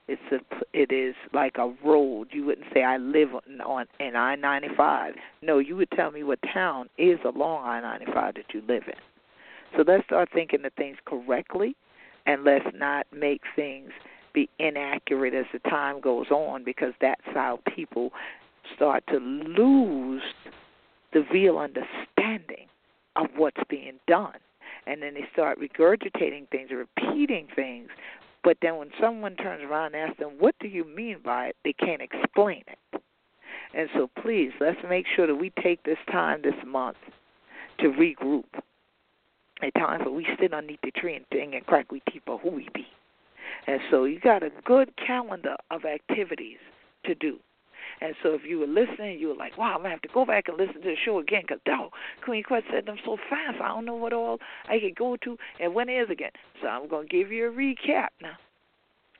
[0.07, 0.39] It's a,
[0.73, 2.29] it is like a road.
[2.31, 5.15] You wouldn't say I live on, on in I ninety five.
[5.43, 8.85] No, you would tell me what town is along I ninety five that you live
[8.87, 8.95] in.
[9.77, 11.77] So let's start thinking of things correctly,
[12.27, 13.91] and let's not make things
[14.33, 18.13] be inaccurate as the time goes on because that's how people
[18.75, 20.23] start to lose
[21.13, 22.67] the real understanding
[23.17, 24.37] of what's being done.
[24.87, 27.89] And then they start regurgitating things, repeating things
[28.45, 31.57] But then when someone turns around and asks them, What do you mean by it?
[31.65, 33.03] they can't explain it.
[33.75, 36.97] And so please, let's make sure that we take this time this month
[37.81, 38.45] to regroup.
[39.63, 42.39] At times for we sit underneath the tree and sing and crack we teeth for
[42.39, 42.87] who we be.
[43.67, 46.59] And so you got a good calendar of activities
[47.05, 47.39] to do.
[48.01, 50.09] And so if you were listening, you were like, wow, I'm going to have to
[50.09, 51.61] go back and listen to the show again because,
[52.25, 53.61] Queen Quet said them so fast.
[53.61, 56.31] I don't know what all I could go to and when it is again.
[56.63, 58.37] So I'm going to give you a recap now.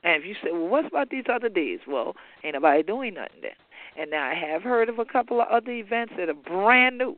[0.03, 1.79] And if you say, well, what about these other days?
[1.87, 3.51] Well, ain't nobody doing nothing then.
[3.99, 7.17] And now I have heard of a couple of other events that are brand new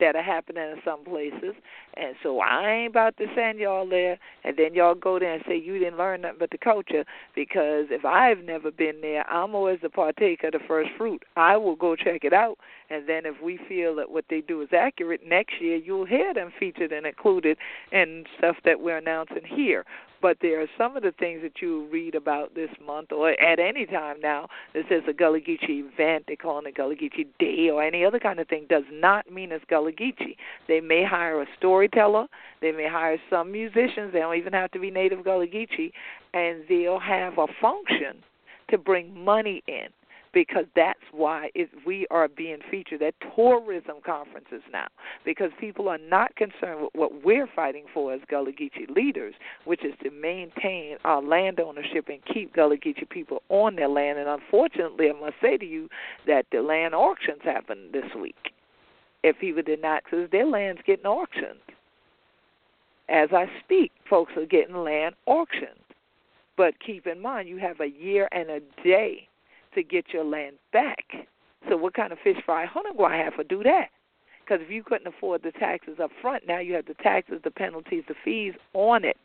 [0.00, 1.54] that are happening in some places.
[1.94, 5.42] And so I ain't about to send y'all there and then y'all go there and
[5.46, 9.54] say you didn't learn nothing but the culture because if I've never been there, I'm
[9.54, 11.24] always the partaker of the first fruit.
[11.36, 12.58] I will go check it out
[12.90, 16.32] and then if we feel that what they do is accurate, next year you'll hear
[16.32, 17.58] them featured and included
[17.92, 19.84] in stuff that we're announcing here.
[20.20, 23.60] But there are some of the things that you read about this month or at
[23.60, 27.26] any time now that says a Gullah Geechee event, they call it a Gullah Geechee
[27.38, 30.36] Day or any other kind of thing, does not mean it's Gullah Geechee.
[30.66, 32.26] They may hire a storyteller,
[32.60, 35.92] they may hire some musicians, they don't even have to be native Gullah Geechee,
[36.34, 38.22] and they'll have a function
[38.70, 39.88] to bring money in
[40.32, 44.86] because that's why it, we are being featured at tourism conferences now
[45.24, 49.84] because people are not concerned with what we're fighting for as Gullah Geechee leaders, which
[49.84, 54.18] is to maintain our land ownership and keep Gullah Geechee people on their land.
[54.18, 55.88] And unfortunately, I must say to you
[56.26, 58.52] that the land auctions happened this week.
[59.22, 61.58] If people did not, because their land's getting auctioned.
[63.08, 65.70] As I speak, folks are getting land auctioned.
[66.56, 69.27] But keep in mind, you have a year and a day
[69.74, 71.04] to get your land back.
[71.68, 73.88] So what kind of fish fry hunter do I have to do that?
[74.40, 77.50] Because if you couldn't afford the taxes up front, now you have the taxes, the
[77.50, 79.18] penalties, the fees on it.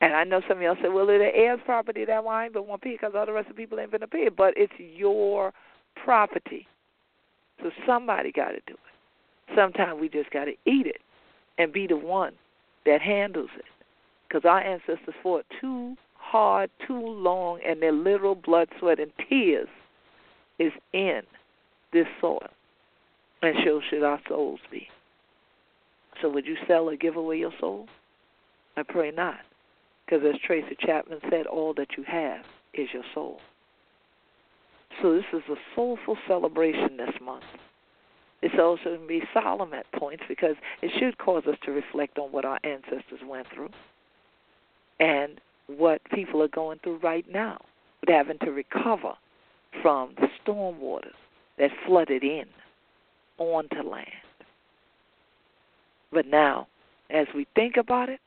[0.00, 2.44] And I know some of y'all say, well, it's the heirs' property that why I
[2.46, 4.36] ain't but one pay because all the rest of the people ain't to pay it.
[4.36, 5.52] But it's your
[6.02, 6.66] property.
[7.62, 9.54] So somebody got to do it.
[9.54, 11.02] Sometimes we just got to eat it
[11.58, 12.32] and be the one
[12.86, 13.64] that handles it.
[14.26, 15.96] Because our ancestors fought too
[16.30, 19.68] hard, too long, and their literal blood, sweat, and tears
[20.58, 21.22] is in
[21.92, 22.46] this soil.
[23.42, 24.86] And so should our souls be.
[26.20, 27.86] So would you sell or give away your soul?
[28.76, 29.38] I pray not.
[30.04, 33.38] Because as Tracy Chapman said, all that you have is your soul.
[35.00, 37.44] So this is a soulful celebration this month.
[38.42, 42.18] It's also going to be solemn at points because it should cause us to reflect
[42.18, 43.70] on what our ancestors went through
[45.00, 45.40] and
[45.78, 47.58] what people are going through right now,
[48.00, 49.12] with having to recover
[49.82, 51.14] from the storm waters
[51.58, 52.44] that flooded in
[53.38, 54.06] onto land.
[56.12, 56.66] But now,
[57.10, 58.20] as we think about it,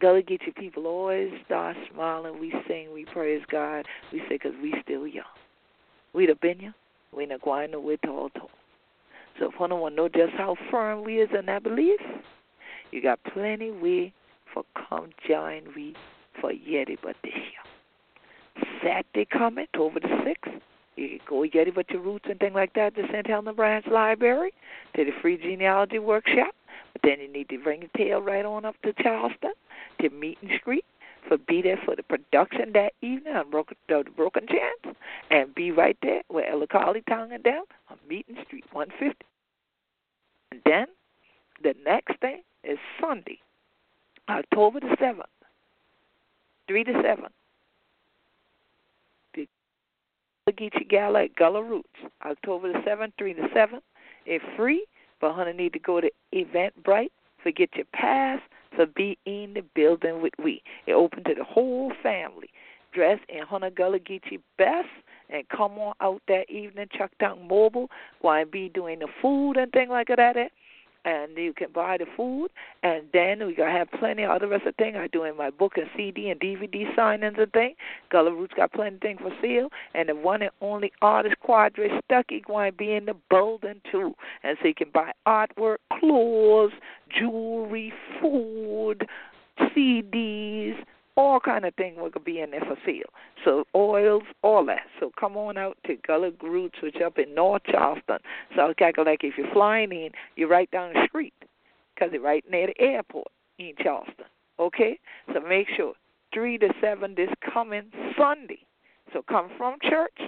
[0.00, 2.38] Gullah Geechee people always start smiling.
[2.38, 3.84] We sing, we praise God.
[4.12, 5.24] We say, because we still young.
[6.14, 6.72] We the been
[7.12, 8.50] we to with tall tall.
[9.38, 12.00] So if one want to know just how firm we is in that belief,
[12.90, 14.12] you got plenty way
[14.52, 15.94] for come join we
[16.40, 16.84] for year.
[18.82, 20.60] Saturday coming, over the 6th.
[20.96, 23.26] You can go Yeti but your roots and things like that to St.
[23.26, 24.52] Helena Branch Library,
[24.96, 26.54] to the free genealogy workshop.
[26.92, 29.52] But then you need to bring your tail right on up to Charleston,
[30.00, 30.84] to Meeting Street,
[31.28, 34.96] for be there for the production that evening on Broken, the Broken Chance,
[35.30, 39.24] and be right there with Ella Carlie Towne and down on Meeting Street 150.
[40.50, 40.86] And then
[41.62, 43.38] the next thing is Sunday,
[44.28, 45.22] October the 7th.
[46.68, 47.24] 3 to 7.
[49.34, 51.88] The Geechee Gala at Gullah Roots,
[52.24, 53.80] October the 7th, 3 to 7.
[54.26, 54.86] It's free,
[55.20, 57.10] but honey need to go to Eventbrite,
[57.42, 58.40] forget your pass,
[58.74, 60.62] for be in the building with we.
[60.86, 62.48] It open to the whole family.
[62.92, 64.88] Dress in Hunter Gullah Geechee best
[65.30, 67.90] and come on out that evening, Chuck Down Mobile,
[68.50, 70.50] be doing the food and thing like that
[71.08, 72.50] and you can buy the food
[72.82, 75.48] and then we gonna have plenty of other rest of things I do in my
[75.48, 77.74] book and CD and DVD signings and thing.
[78.10, 81.88] Gullah Roots got plenty of things for sale and the one and only artist Quadre
[82.02, 84.14] Stuckey going to be in the building too.
[84.42, 86.72] And so you can buy artwork, clothes,
[87.08, 89.08] jewelry, food,
[89.58, 90.76] CDs,
[91.18, 93.10] all kind of things will be in there for sale.
[93.44, 94.86] So oils, all that.
[95.00, 98.18] So come on out to Gullah Roots, which up in North Charleston,
[98.56, 99.16] South Carolina.
[99.20, 101.34] If you're flying in, you're right down the street
[101.94, 103.26] because it's right near the airport
[103.58, 104.26] in Charleston.
[104.60, 105.00] Okay,
[105.34, 105.94] so make sure
[106.32, 108.60] three to seven this coming Sunday.
[109.12, 110.20] So come from church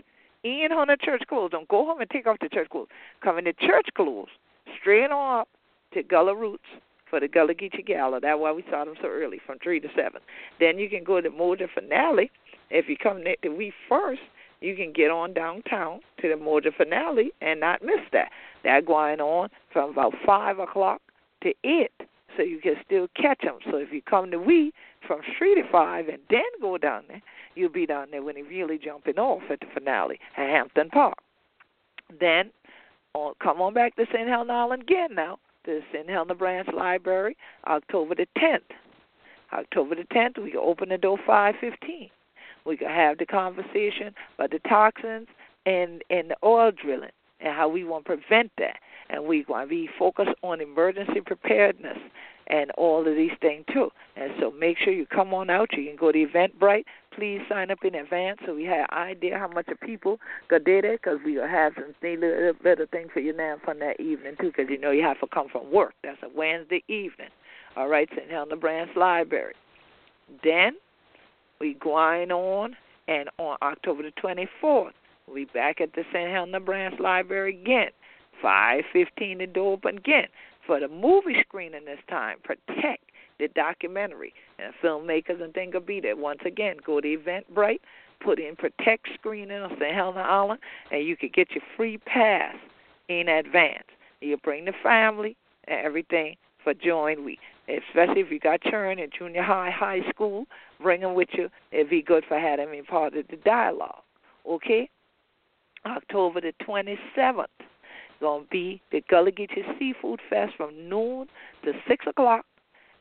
[0.42, 1.52] in on the church clothes.
[1.52, 2.88] Don't go home and take off the church clothes.
[3.22, 4.28] Come in the church clothes,
[4.80, 5.48] straight on up
[5.94, 6.64] to Gullah Roots
[7.10, 8.20] for the Gullah Geechee Gala.
[8.20, 10.20] That's why we saw them so early, from 3 to 7.
[10.58, 12.30] Then you can go to Moja Finale.
[12.70, 14.22] If you come next to we first,
[14.60, 18.30] you can get on downtown to the Moja Finale and not miss that.
[18.64, 21.02] That going on from about 5 o'clock
[21.42, 21.90] to 8,
[22.36, 23.58] so you can still catch them.
[23.70, 24.72] So if you come to we
[25.06, 27.22] from 3 to 5 and then go down there,
[27.54, 31.18] you'll be down there when he's really jumping off at the finale at Hampton Park.
[32.20, 32.50] Then
[33.14, 34.28] on, come on back to St.
[34.28, 36.08] Helena Island again now the St.
[36.08, 37.36] Helena Branch Library,
[37.66, 38.60] October the 10th.
[39.52, 42.10] October the 10th, we open the door 5:15.
[42.64, 45.28] We can have the conversation about the toxins
[45.66, 48.78] and and the oil drilling and how we want to prevent that.
[49.08, 51.98] And we want to be focused on emergency preparedness
[52.50, 53.90] and all of these things too.
[54.16, 55.72] And so make sure you come on out.
[55.72, 56.84] You can go to Eventbrite.
[57.14, 60.82] Please sign up in advance so we have idea how much of people got there
[60.82, 64.48] because we will have some little, little things for you now from that evening too
[64.48, 65.94] because you know you have to come from work.
[66.02, 67.30] That's a Wednesday evening.
[67.76, 68.30] All right, St.
[68.30, 69.54] Helena Branch Library.
[70.42, 70.72] Then
[71.60, 72.76] we going on
[73.06, 74.92] and on October the 24th,
[75.32, 76.30] we back at the St.
[76.30, 77.90] Helena Branch Library again.
[78.42, 80.26] 5:15 the door open again
[80.70, 82.36] for the movie screening this time.
[82.44, 83.02] Protect
[83.40, 84.32] the documentary.
[84.60, 86.14] And filmmakers and things will be there.
[86.14, 87.80] Once again, go to Eventbrite,
[88.20, 89.92] put in Protect screening on St.
[89.92, 90.60] Helena Island,
[90.92, 92.54] and you could get your free pass
[93.08, 93.82] in advance.
[94.20, 97.40] You bring the family and everything for Join Week.
[97.66, 100.46] Especially if you got children in junior high, high school,
[100.80, 101.50] bring them with you.
[101.72, 104.02] It'd be good for having them part of the dialogue.
[104.48, 104.88] Okay?
[105.84, 107.46] October the 27th
[108.20, 111.26] going to be the Gullah Geechee Seafood Fest from noon
[111.64, 112.44] to 6 o'clock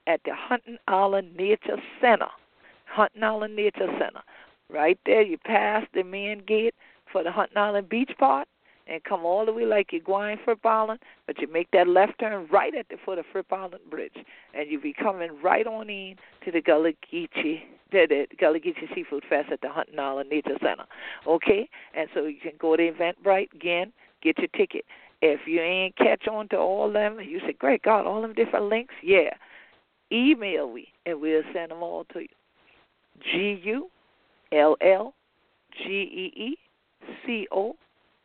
[0.08, 2.30] at the Hunting Island Nature Center.
[2.86, 4.22] Hunting Island Nature Center.
[4.72, 6.76] Right there, you pass the main gate
[7.12, 8.48] for the Hunting Island Beach part
[8.90, 12.20] and come all the way like you're going Fripp Island, but you make that left
[12.20, 14.16] turn right at the foot of Fripp Island Bridge,
[14.54, 17.62] and you be coming right on in to the Gullah Geechee,
[17.92, 20.86] the, the Gullah Geechee Seafood Fest at the Hunting Island Nature Center.
[21.28, 23.94] Okay, and so you can go to Eventbrite again,
[24.24, 24.86] get your ticket.
[25.22, 28.66] If you ain't catch on to all them, you say, "Great God, all them different
[28.66, 29.34] links." Yeah,
[30.12, 32.28] email me and we'll send them all to you.
[33.20, 33.90] G U
[34.52, 35.14] L L
[35.78, 36.58] G E E
[37.26, 37.76] C O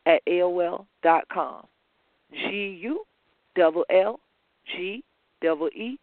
[0.05, 1.65] at AOL dot com.
[2.31, 3.05] G U
[3.55, 4.19] double L
[4.65, 5.03] G
[5.41, 5.97] double E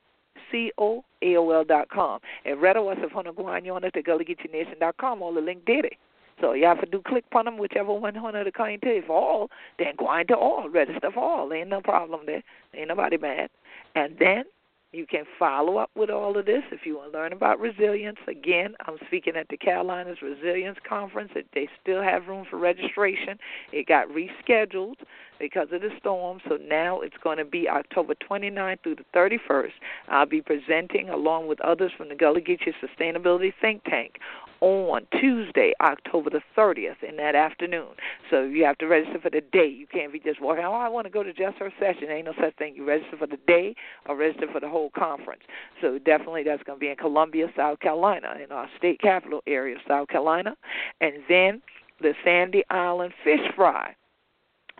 [0.51, 2.21] C O AOL dot com.
[2.45, 5.65] And Retta was if Hona Guanyon at the Gullah Nation dot com, all the link
[5.65, 5.95] did it.
[6.43, 9.03] So you have to do click on them, whichever one to come to.
[9.07, 11.53] For all, then go into all, register for all.
[11.53, 12.43] Ain't no problem there.
[12.75, 13.49] Ain't nobody mad.
[13.95, 14.45] And then
[14.91, 18.19] you can follow up with all of this if you want to learn about resilience.
[18.27, 21.31] Again, I'm speaking at the Carolinas Resilience Conference.
[21.55, 23.39] They still have room for registration.
[23.73, 24.97] It got rescheduled
[25.39, 29.73] because of the storm, so now it's going to be October 29th through the 31st.
[30.09, 34.19] I'll be presenting along with others from the Gullah Geechee Sustainability Think Tank
[34.63, 37.89] on Tuesday, October the 30th in that afternoon.
[38.31, 39.67] So you have to register for the day.
[39.67, 42.09] You can't be just walking, oh, I want to go to just her session.
[42.11, 42.75] Ain't no such thing.
[42.77, 43.75] You register for the day
[44.09, 45.43] or register for the whole conference.
[45.81, 49.77] So definitely that's going to be in Columbia, South Carolina, in our state capital area,
[49.89, 50.57] South Carolina.
[51.01, 51.61] And then
[52.01, 53.95] the Sandy Island Fish Fry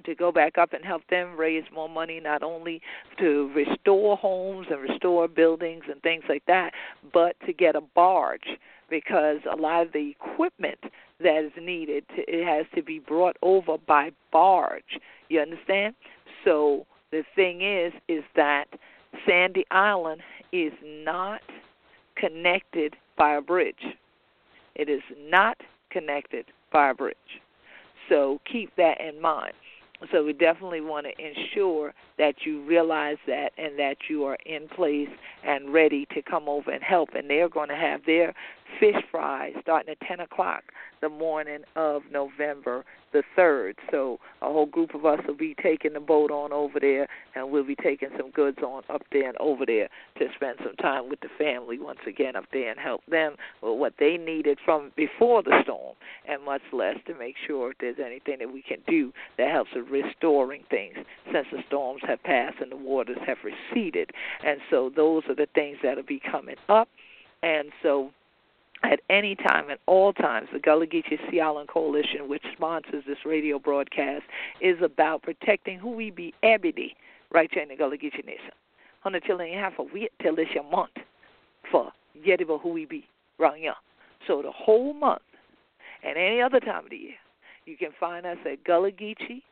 [0.05, 2.81] to go back up and help them raise more money, not only
[3.19, 6.73] to restore homes and restore buildings and things like that,
[7.13, 8.59] but to get a barge
[8.91, 10.79] because a lot of the equipment
[11.21, 14.99] that is needed to, it has to be brought over by barge.
[15.29, 15.95] You understand?
[16.45, 18.67] So the thing is, is that
[19.27, 20.21] Sandy Island
[20.53, 21.41] is not
[22.17, 23.75] connected by a bridge.
[24.75, 25.57] It is not
[25.91, 27.17] connected by a bridge.
[28.09, 29.53] So keep that in mind.
[30.11, 34.69] So we definitely want to ensure that you realize that and that you are in
[34.69, 35.09] place
[35.45, 37.11] and ready to come over and help.
[37.15, 38.35] And they're going to have their
[38.81, 40.65] fish fries starting at 10 o'clock
[41.01, 43.75] the morning of November the 3rd.
[43.91, 47.51] So a whole group of us will be taking the boat on over there, and
[47.51, 51.09] we'll be taking some goods on up there and over there to spend some time
[51.09, 54.93] with the family once again up there and help them with what they needed from
[54.97, 55.95] before the storm,
[56.29, 59.71] and much less to make sure if there's anything that we can do that helps
[59.75, 60.97] with restoring things
[61.33, 64.11] since the storms have passed and the waters have receded.
[64.45, 66.89] And so those are the things that'll be coming up.
[67.43, 68.11] And so
[68.83, 73.19] at any time, at all times, the Gullah Geechee Sea Island Coalition, which sponsors this
[73.25, 74.25] radio broadcast,
[74.61, 76.95] is about protecting who we be day
[77.31, 78.53] right here in the Gullah Geechee Nation.
[79.01, 80.91] Hundred children have to wait till this month
[81.71, 81.93] for
[82.27, 83.07] Yetiba who we be
[83.39, 83.75] right here.
[84.27, 85.23] So the whole month
[86.05, 87.15] and any other time of the year,
[87.67, 89.43] you can find us at gullahgeechee.net.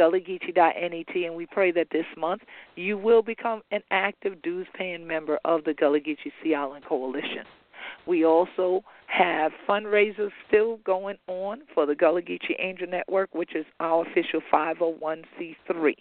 [0.00, 2.42] gullahgeechee.net, and we pray that this month
[2.76, 7.44] you will become an active dues paying member of the Gullah Geechee Sea Island Coalition.
[8.06, 13.66] We also have fundraisers still going on for the Gullah Geechee Angel Network, which is
[13.80, 15.94] our official 501c3.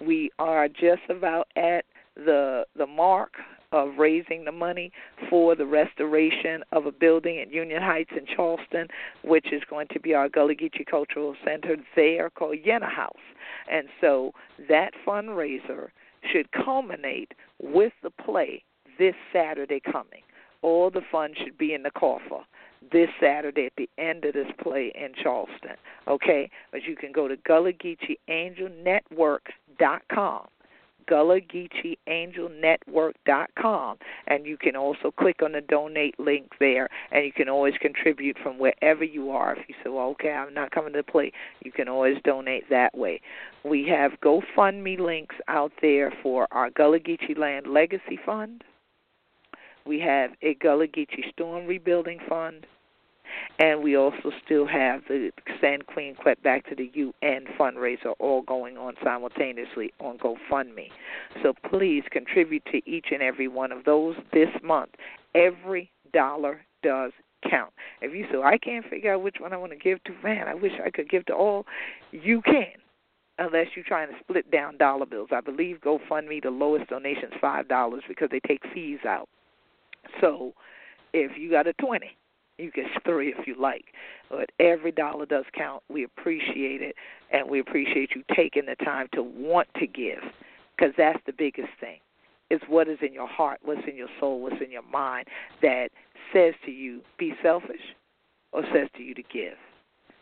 [0.00, 1.84] We are just about at
[2.14, 3.32] the the mark
[3.72, 4.92] of raising the money
[5.28, 8.88] for the restoration of a building at Union Heights in Charleston,
[9.22, 13.14] which is going to be our Gullah Geechee Cultural Center there called Yena House.
[13.70, 14.32] And so
[14.68, 15.88] that fundraiser
[16.32, 18.64] should culminate with the play
[18.98, 20.22] this Saturday coming.
[20.62, 22.44] All the funds should be in the coffer
[22.92, 25.76] this Saturday at the end of this play in Charleston.
[26.08, 26.50] Okay?
[26.72, 27.36] But you can go to
[31.08, 31.40] Gullah
[34.26, 38.36] and you can also click on the donate link there, and you can always contribute
[38.42, 39.56] from wherever you are.
[39.56, 41.32] If you say, well, okay, I'm not coming to play,
[41.62, 43.20] you can always donate that way.
[43.64, 48.64] We have GoFundMe links out there for our Gullah Geechee Land Legacy Fund.
[49.86, 52.66] We have a Gullah Geechee Storm Rebuilding Fund
[53.58, 55.30] and we also still have the
[55.60, 60.88] Send Queen Quet Back to the UN fundraiser all going on simultaneously on GoFundMe.
[61.42, 64.90] So please contribute to each and every one of those this month.
[65.34, 67.12] Every dollar does
[67.48, 67.72] count.
[68.00, 70.12] If you say, oh, I can't figure out which one I want to give to,
[70.22, 71.66] man, I wish I could give to all,
[72.12, 72.72] you can
[73.38, 75.28] unless you're trying to split down dollar bills.
[75.30, 79.28] I believe GoFundMe, the lowest donation is $5 because they take fees out.
[80.20, 80.52] So
[81.12, 82.16] if you got a 20
[82.58, 83.86] you get three if you like.
[84.30, 85.82] But every dollar does count.
[85.88, 86.96] We appreciate it,
[87.32, 90.20] and we appreciate you taking the time to want to give,
[90.76, 91.98] because that's the biggest thing.
[92.48, 95.26] It's what is in your heart, what's in your soul, what's in your mind
[95.62, 95.88] that
[96.32, 97.80] says to you, be selfish,
[98.52, 99.58] or says to you to give.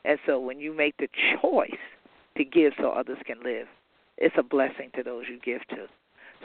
[0.04, 1.08] And so when you make the
[1.40, 1.70] choice
[2.36, 3.66] to give so others can live,
[4.16, 5.86] it's a blessing to those you give to.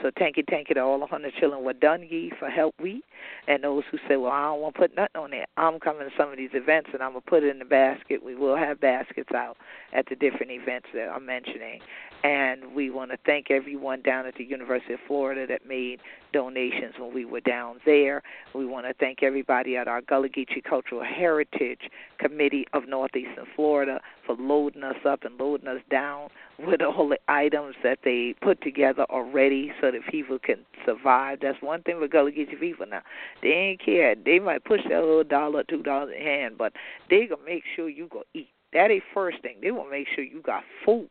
[0.02, 2.74] So thank you, thank you to all the hundred children were done ye for help
[2.80, 3.02] we,
[3.46, 5.46] and those who say, well, I don't want to put nothing on there.
[5.56, 8.24] I'm coming to some of these events and I'm gonna put it in the basket.
[8.24, 9.56] We will have baskets out
[9.92, 11.80] at the different events that I'm mentioning,
[12.22, 16.00] and we want to thank everyone down at the University of Florida that made
[16.32, 18.22] donations when we were down there.
[18.54, 21.80] We want to thank everybody at our Gullah Geechee Cultural Heritage
[22.18, 27.18] Committee of Northeastern Florida for loading us up and loading us down with all the
[27.28, 31.38] items that they put together already so that people can survive.
[31.40, 33.02] That's one thing with Gullah Geechee people now.
[33.42, 34.14] They ain't care.
[34.14, 36.74] They might push that little dollar, two dollars in hand, but
[37.08, 38.48] they gonna make sure you go eat.
[38.72, 39.56] That ain't first thing.
[39.62, 41.08] They want to make sure you got food.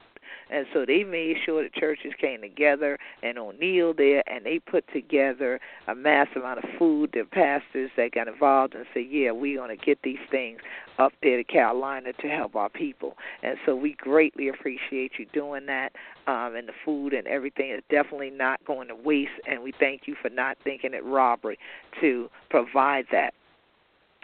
[0.50, 4.86] And so they made sure the churches came together and O'Neill there and they put
[4.94, 7.12] together a massive amount of food.
[7.14, 10.60] The pastors that got involved and said, Yeah, we're gonna get these things
[10.98, 13.16] up there to Carolina to help our people.
[13.44, 15.94] And so we greatly appreciate you doing that.
[16.28, 20.02] Um, and the food and everything is definitely not going to waste and we thank
[20.06, 21.58] you for not thinking it robbery
[22.02, 23.34] to provide that.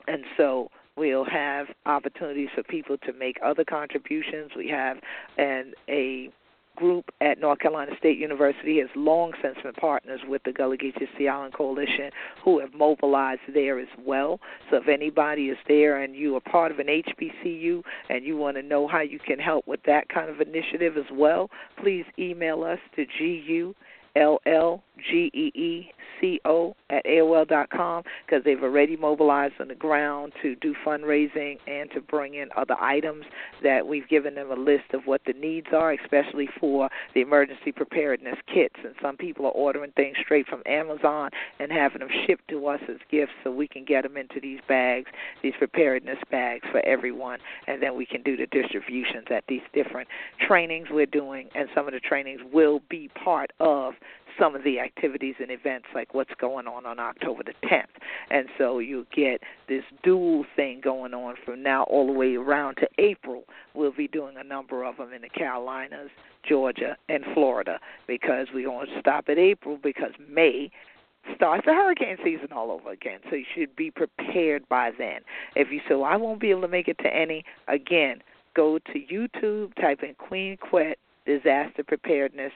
[0.08, 4.52] And so We'll have opportunities for people to make other contributions.
[4.56, 4.98] We have
[5.38, 6.30] an a
[6.76, 11.08] group at North Carolina State University has long since been partners with the Gullah Geechee
[11.18, 12.12] Sea Island Coalition
[12.44, 14.40] who have mobilized there as well.
[14.70, 18.58] So if anybody is there and you are part of an HBCU and you want
[18.58, 21.50] to know how you can help with that kind of initiative as well,
[21.82, 23.74] please email us to GU
[24.16, 29.56] L L G E E C O at AOL dot com because they've already mobilized
[29.60, 33.26] on the ground to do fundraising and to bring in other items
[33.64, 37.72] that we've given them a list of what the needs are, especially for the emergency
[37.72, 38.76] preparedness kits.
[38.84, 41.30] And some people are ordering things straight from Amazon
[41.60, 44.60] and having them shipped to us as gifts so we can get them into these
[44.68, 45.10] bags,
[45.44, 50.08] these preparedness bags for everyone, and then we can do the distributions at these different
[50.48, 51.50] trainings we're doing.
[51.56, 53.94] And some of the trainings will be part of
[54.40, 57.86] some of the activities and events like what's going on on October the 10th.
[58.30, 62.76] And so you get this dual thing going on from now all the way around
[62.76, 63.44] to April.
[63.74, 66.10] We'll be doing a number of them in the Carolinas,
[66.48, 70.72] Georgia, and Florida because we're going to stop at April because May
[71.36, 73.20] starts the hurricane season all over again.
[73.30, 75.22] So you should be prepared by then.
[75.56, 78.22] If you say, well, I won't be able to make it to any, again,
[78.56, 82.52] go to YouTube, type in Queen Quet disaster preparedness,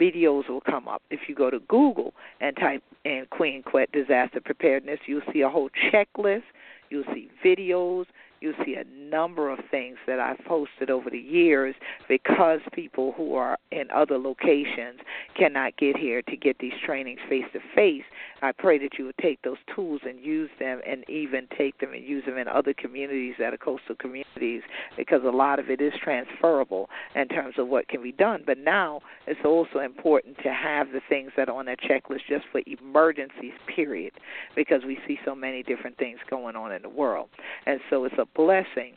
[0.00, 1.02] videos will come up.
[1.10, 5.48] If you go to Google and type in Queen Quet disaster preparedness, you'll see a
[5.48, 6.42] whole checklist.
[6.90, 8.06] You'll see videos.
[8.40, 11.74] you'll see a number of things that I've posted over the years
[12.08, 15.00] because people who are in other locations
[15.36, 18.04] cannot get here to get these trainings face to face.
[18.42, 21.92] I pray that you would take those tools and use them and even take them
[21.92, 24.62] and use them in other communities that are coastal communities
[24.96, 28.42] because a lot of it is transferable in terms of what can be done.
[28.46, 32.46] But now it's also important to have the things that are on that checklist just
[32.50, 34.12] for emergencies, period,
[34.56, 37.28] because we see so many different things going on in the world.
[37.66, 38.94] And so it's a blessing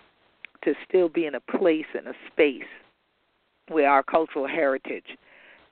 [0.64, 2.64] to still be in a place and a space
[3.70, 5.18] where our cultural heritage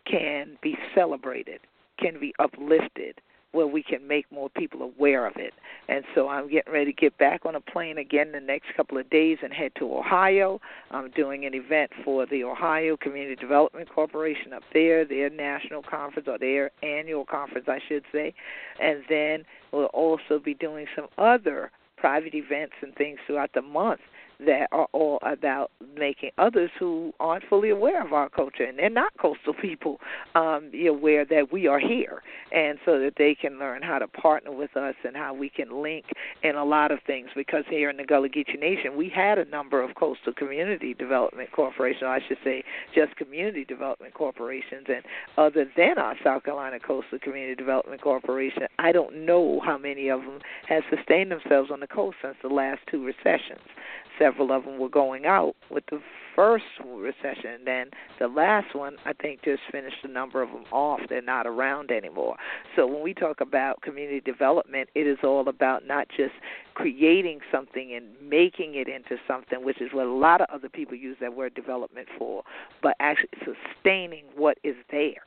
[0.10, 1.60] can be celebrated,
[2.00, 3.20] can be uplifted,
[3.52, 5.54] where we can make more people aware of it.
[5.90, 8.98] And so I'm getting ready to get back on a plane again the next couple
[8.98, 10.62] of days and head to Ohio.
[10.90, 16.30] I'm doing an event for the Ohio Community Development Corporation up there, their national conference
[16.30, 18.34] or their annual conference, I should say.
[18.82, 24.00] And then we'll also be doing some other private events and things throughout the month
[24.46, 28.90] that are all about making others who aren't fully aware of our culture and they're
[28.90, 30.00] not coastal people
[30.36, 32.22] um, be aware that we are here,
[32.52, 35.82] and so that they can learn how to partner with us and how we can
[35.82, 36.06] link
[36.44, 37.30] in a lot of things.
[37.36, 41.52] Because here in the Gullah Geechee Nation, we had a number of coastal community development
[41.52, 42.64] corporations, I should say,
[42.96, 45.04] just community development corporations, and
[45.38, 50.22] other than our South Carolina Coastal Community Development Corporation, I don't know how many of
[50.22, 53.62] them have sustained themselves on the coast since the last two recessions
[54.22, 56.00] several of them were going out with the
[56.36, 57.52] first recession.
[57.56, 61.00] And then the last one, I think, just finished a number of them off.
[61.10, 62.36] They're not around anymore.
[62.76, 66.34] So when we talk about community development, it is all about not just
[66.74, 70.96] creating something and making it into something, which is what a lot of other people
[70.96, 72.44] use that word development for,
[72.82, 75.26] but actually sustaining what is there,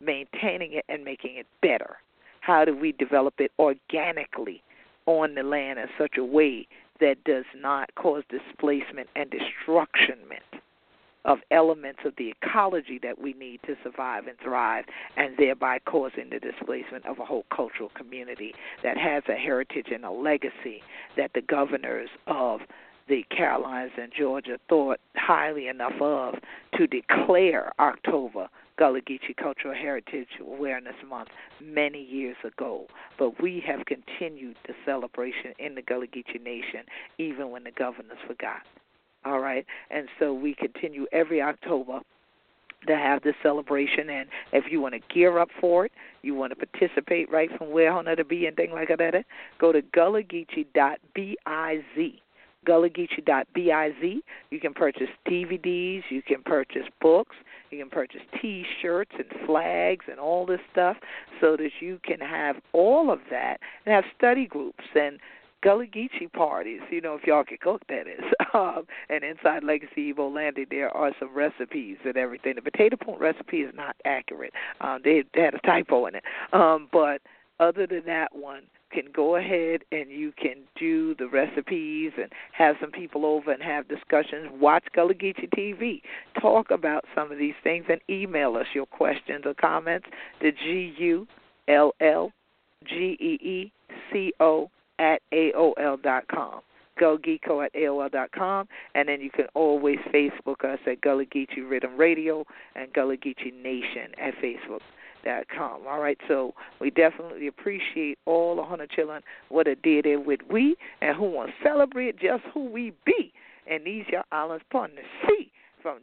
[0.00, 1.96] maintaining it, and making it better.
[2.40, 4.62] How do we develop it organically
[5.06, 6.66] on the land in such a way
[7.00, 10.60] that does not cause displacement and destructionment
[11.24, 14.84] of elements of the ecology that we need to survive and thrive,
[15.16, 20.04] and thereby causing the displacement of a whole cultural community that has a heritage and
[20.04, 20.82] a legacy
[21.16, 22.60] that the governors of
[23.08, 26.36] the Carolinas and Georgia thought highly enough of
[26.76, 28.48] to declare October
[28.78, 32.86] Gullah Geechee Cultural Heritage Awareness Month many years ago.
[33.18, 36.84] But we have continued the celebration in the Gullah Geechee Nation
[37.18, 38.60] even when the governors forgot.
[39.24, 39.66] All right?
[39.90, 42.00] And so we continue every October
[42.86, 46.56] to have this celebration and if you want to gear up for it, you want
[46.56, 49.24] to participate right from where on to be and things like that,
[49.58, 51.34] go to gullahgeechee.biz
[52.66, 54.22] gullahgeechee.biz.
[54.50, 57.36] You can purchase DVDs, you can purchase books,
[57.70, 60.96] you can purchase T-shirts and flags and all this stuff,
[61.40, 65.18] so that you can have all of that and have study groups and
[65.60, 68.24] Gullah Geechee parties, you know, if y'all can cook, that is.
[68.54, 72.54] Um, and inside Legacy Ibo Landing, there are some recipes and everything.
[72.54, 74.54] The potato punt recipe is not accurate.
[74.80, 76.24] Um, they, they had a typo in it.
[76.54, 77.20] Um, but
[77.60, 82.76] other than that one, can go ahead and you can do the recipes and have
[82.80, 84.48] some people over and have discussions.
[84.60, 86.02] Watch Gullah Geechee TV.
[86.40, 90.06] Talk about some of these things and email us your questions or comments
[90.40, 91.26] to G U
[91.68, 92.32] L L
[92.84, 93.72] G E E
[94.12, 96.60] C O at AOL dot com.
[97.00, 101.58] gullgeeco at AOL dot com, and then you can always Facebook us at Gullah Geechee
[101.58, 104.80] Riddim Radio and Gullah Geechee Nation at Facebook
[105.54, 105.86] com.
[105.86, 110.40] All right, so we definitely appreciate all the hundred children what it did there with
[110.50, 113.32] we and who want to celebrate just who we be
[113.70, 114.64] and these your islands
[114.96, 115.47] the sea
[115.88, 116.00] from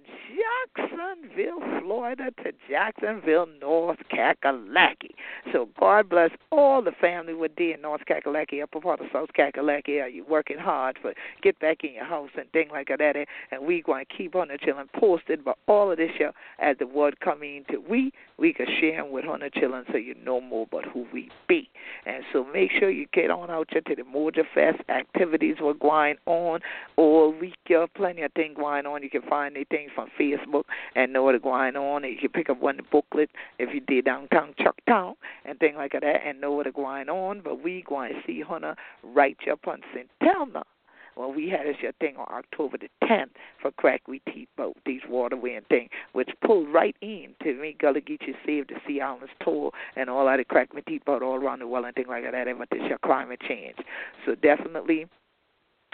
[0.75, 5.11] Jacksonville, Florida to Jacksonville, North Kakalaki.
[5.53, 9.29] So God bless all the family with there in North Kakalaki, upper part of South
[9.37, 10.01] Kakalaki.
[10.01, 11.13] Are you working hard for
[11.43, 13.15] get back in your house and things like that?
[13.51, 16.77] And we going to keep on the children posted but all of this year as
[16.79, 20.63] the word coming to we, we can share with the children so you know more
[20.63, 21.69] about who we be.
[22.07, 26.15] And so make sure you get on out to the Moja Fest activities were going
[26.25, 26.61] on
[26.97, 27.55] all week.
[27.67, 29.03] You plenty of things going on.
[29.03, 30.63] You can find it things from Facebook
[30.95, 32.03] and know what's going on.
[32.03, 35.93] And you can pick up one booklet if you did downtown Chucktown and things like
[35.93, 37.41] that and know what's going on.
[37.41, 40.09] But we going to see Hunter right up on St.
[40.21, 40.63] Helena.
[41.17, 43.29] Well, we had this your thing on October the 10th
[43.61, 47.75] for Crack We Teeth Boat, these waterway and thing, which pulled right in to me,
[47.79, 51.35] Gullah Geechee Save the Sea Islands Tour and all that Crack Me Teeth Boat all
[51.35, 53.77] around the world and things like that, and about this your climate change.
[54.25, 55.07] So definitely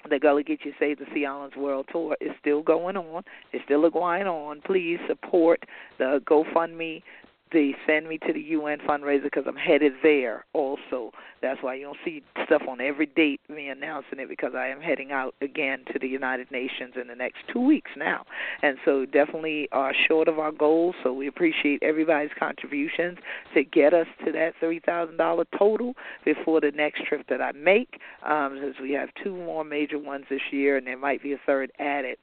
[0.10, 3.24] the Gullah Geechee Save the Sea Islands World Tour is still going on.
[3.54, 4.62] It's still going on.
[4.62, 5.64] Please support
[5.98, 7.04] the GoFundMe
[7.52, 11.12] the send me to the UN fundraiser because I'm headed there also.
[11.42, 14.80] That's why you don't see stuff on every date me announcing it because I am
[14.80, 18.26] heading out again to the United Nations in the next two weeks now,
[18.62, 20.96] and so definitely are short of our goals.
[21.04, 23.18] So we appreciate everybody's contributions
[23.54, 27.52] to get us to that three thousand dollar total before the next trip that I
[27.54, 31.34] make, um, as we have two more major ones this year, and there might be
[31.34, 32.18] a third added.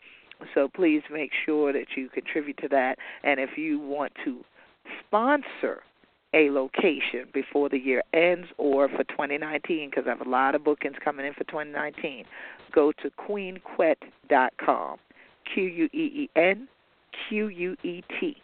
[0.55, 4.45] So please make sure that you contribute to that, and if you want to
[5.07, 5.83] sponsor
[6.35, 10.65] a location before the year ends or for 2019 because I have a lot of
[10.65, 12.25] bookings coming in for 2019.
[12.75, 14.99] Go to queenquet.com.
[15.55, 16.69] Q U E E N
[17.29, 18.37] Q U E T.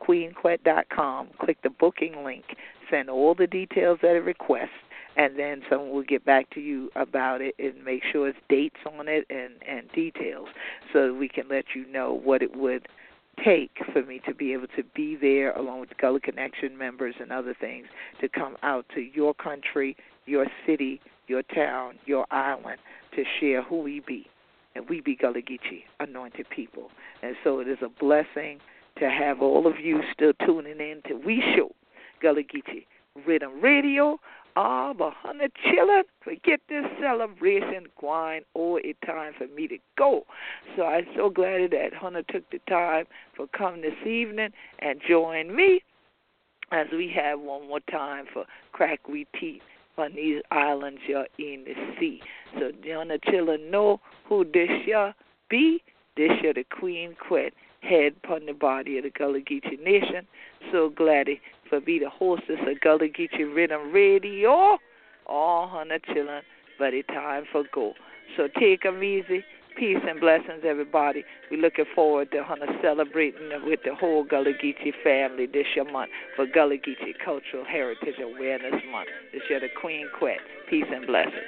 [0.00, 1.28] Queenquet.com.
[1.38, 2.44] Click the booking link.
[2.90, 4.70] Send all the details that it requests,
[5.16, 8.80] and then someone will get back to you about it and make sure it's dates
[8.98, 10.48] on it and, and details
[10.92, 12.88] so we can let you know what it would–
[13.44, 17.32] take for me to be able to be there along with Gullah Connection members and
[17.32, 17.86] other things
[18.20, 22.78] to come out to your country, your city, your town, your island
[23.16, 24.26] to share who we be.
[24.74, 26.90] And we be Gullah Geechee, anointed people.
[27.22, 28.58] And so it is a blessing
[28.98, 31.72] to have all of you still tuning in to We Show
[32.20, 32.86] Gullah Geechee
[33.26, 34.18] Riddim Radio
[34.54, 38.42] Ah, but honey, chillin', forget this celebration going.
[38.54, 40.24] Oh, it's time for me to go.
[40.76, 44.50] So I'm so glad that Hunter took the time for coming this evening
[44.80, 45.82] and join me
[46.70, 49.62] as we have one more time for Crack We Teeth
[49.96, 52.20] on these islands you're in the sea.
[52.58, 55.14] So Hunter chillin' know who this year
[55.48, 55.82] be.
[56.14, 60.26] This year the Queen Quet head upon the body of the Gullah Geechee Nation.
[60.70, 61.28] So glad
[61.72, 64.76] for be the hostess of Gullah Geechee Riddim Radio.
[65.26, 66.42] All hundred children,
[66.78, 67.94] but it's time for go.
[68.36, 69.42] So take 'em easy.
[69.74, 71.24] Peace and blessings, everybody.
[71.50, 76.10] We're looking forward to Hunter celebrating with the whole Gullah Geechee family this year month
[76.36, 79.08] for Gullah Geechee Cultural Heritage Awareness Month.
[79.32, 80.40] This year the Queen Quet.
[80.68, 81.40] Peace and blessings.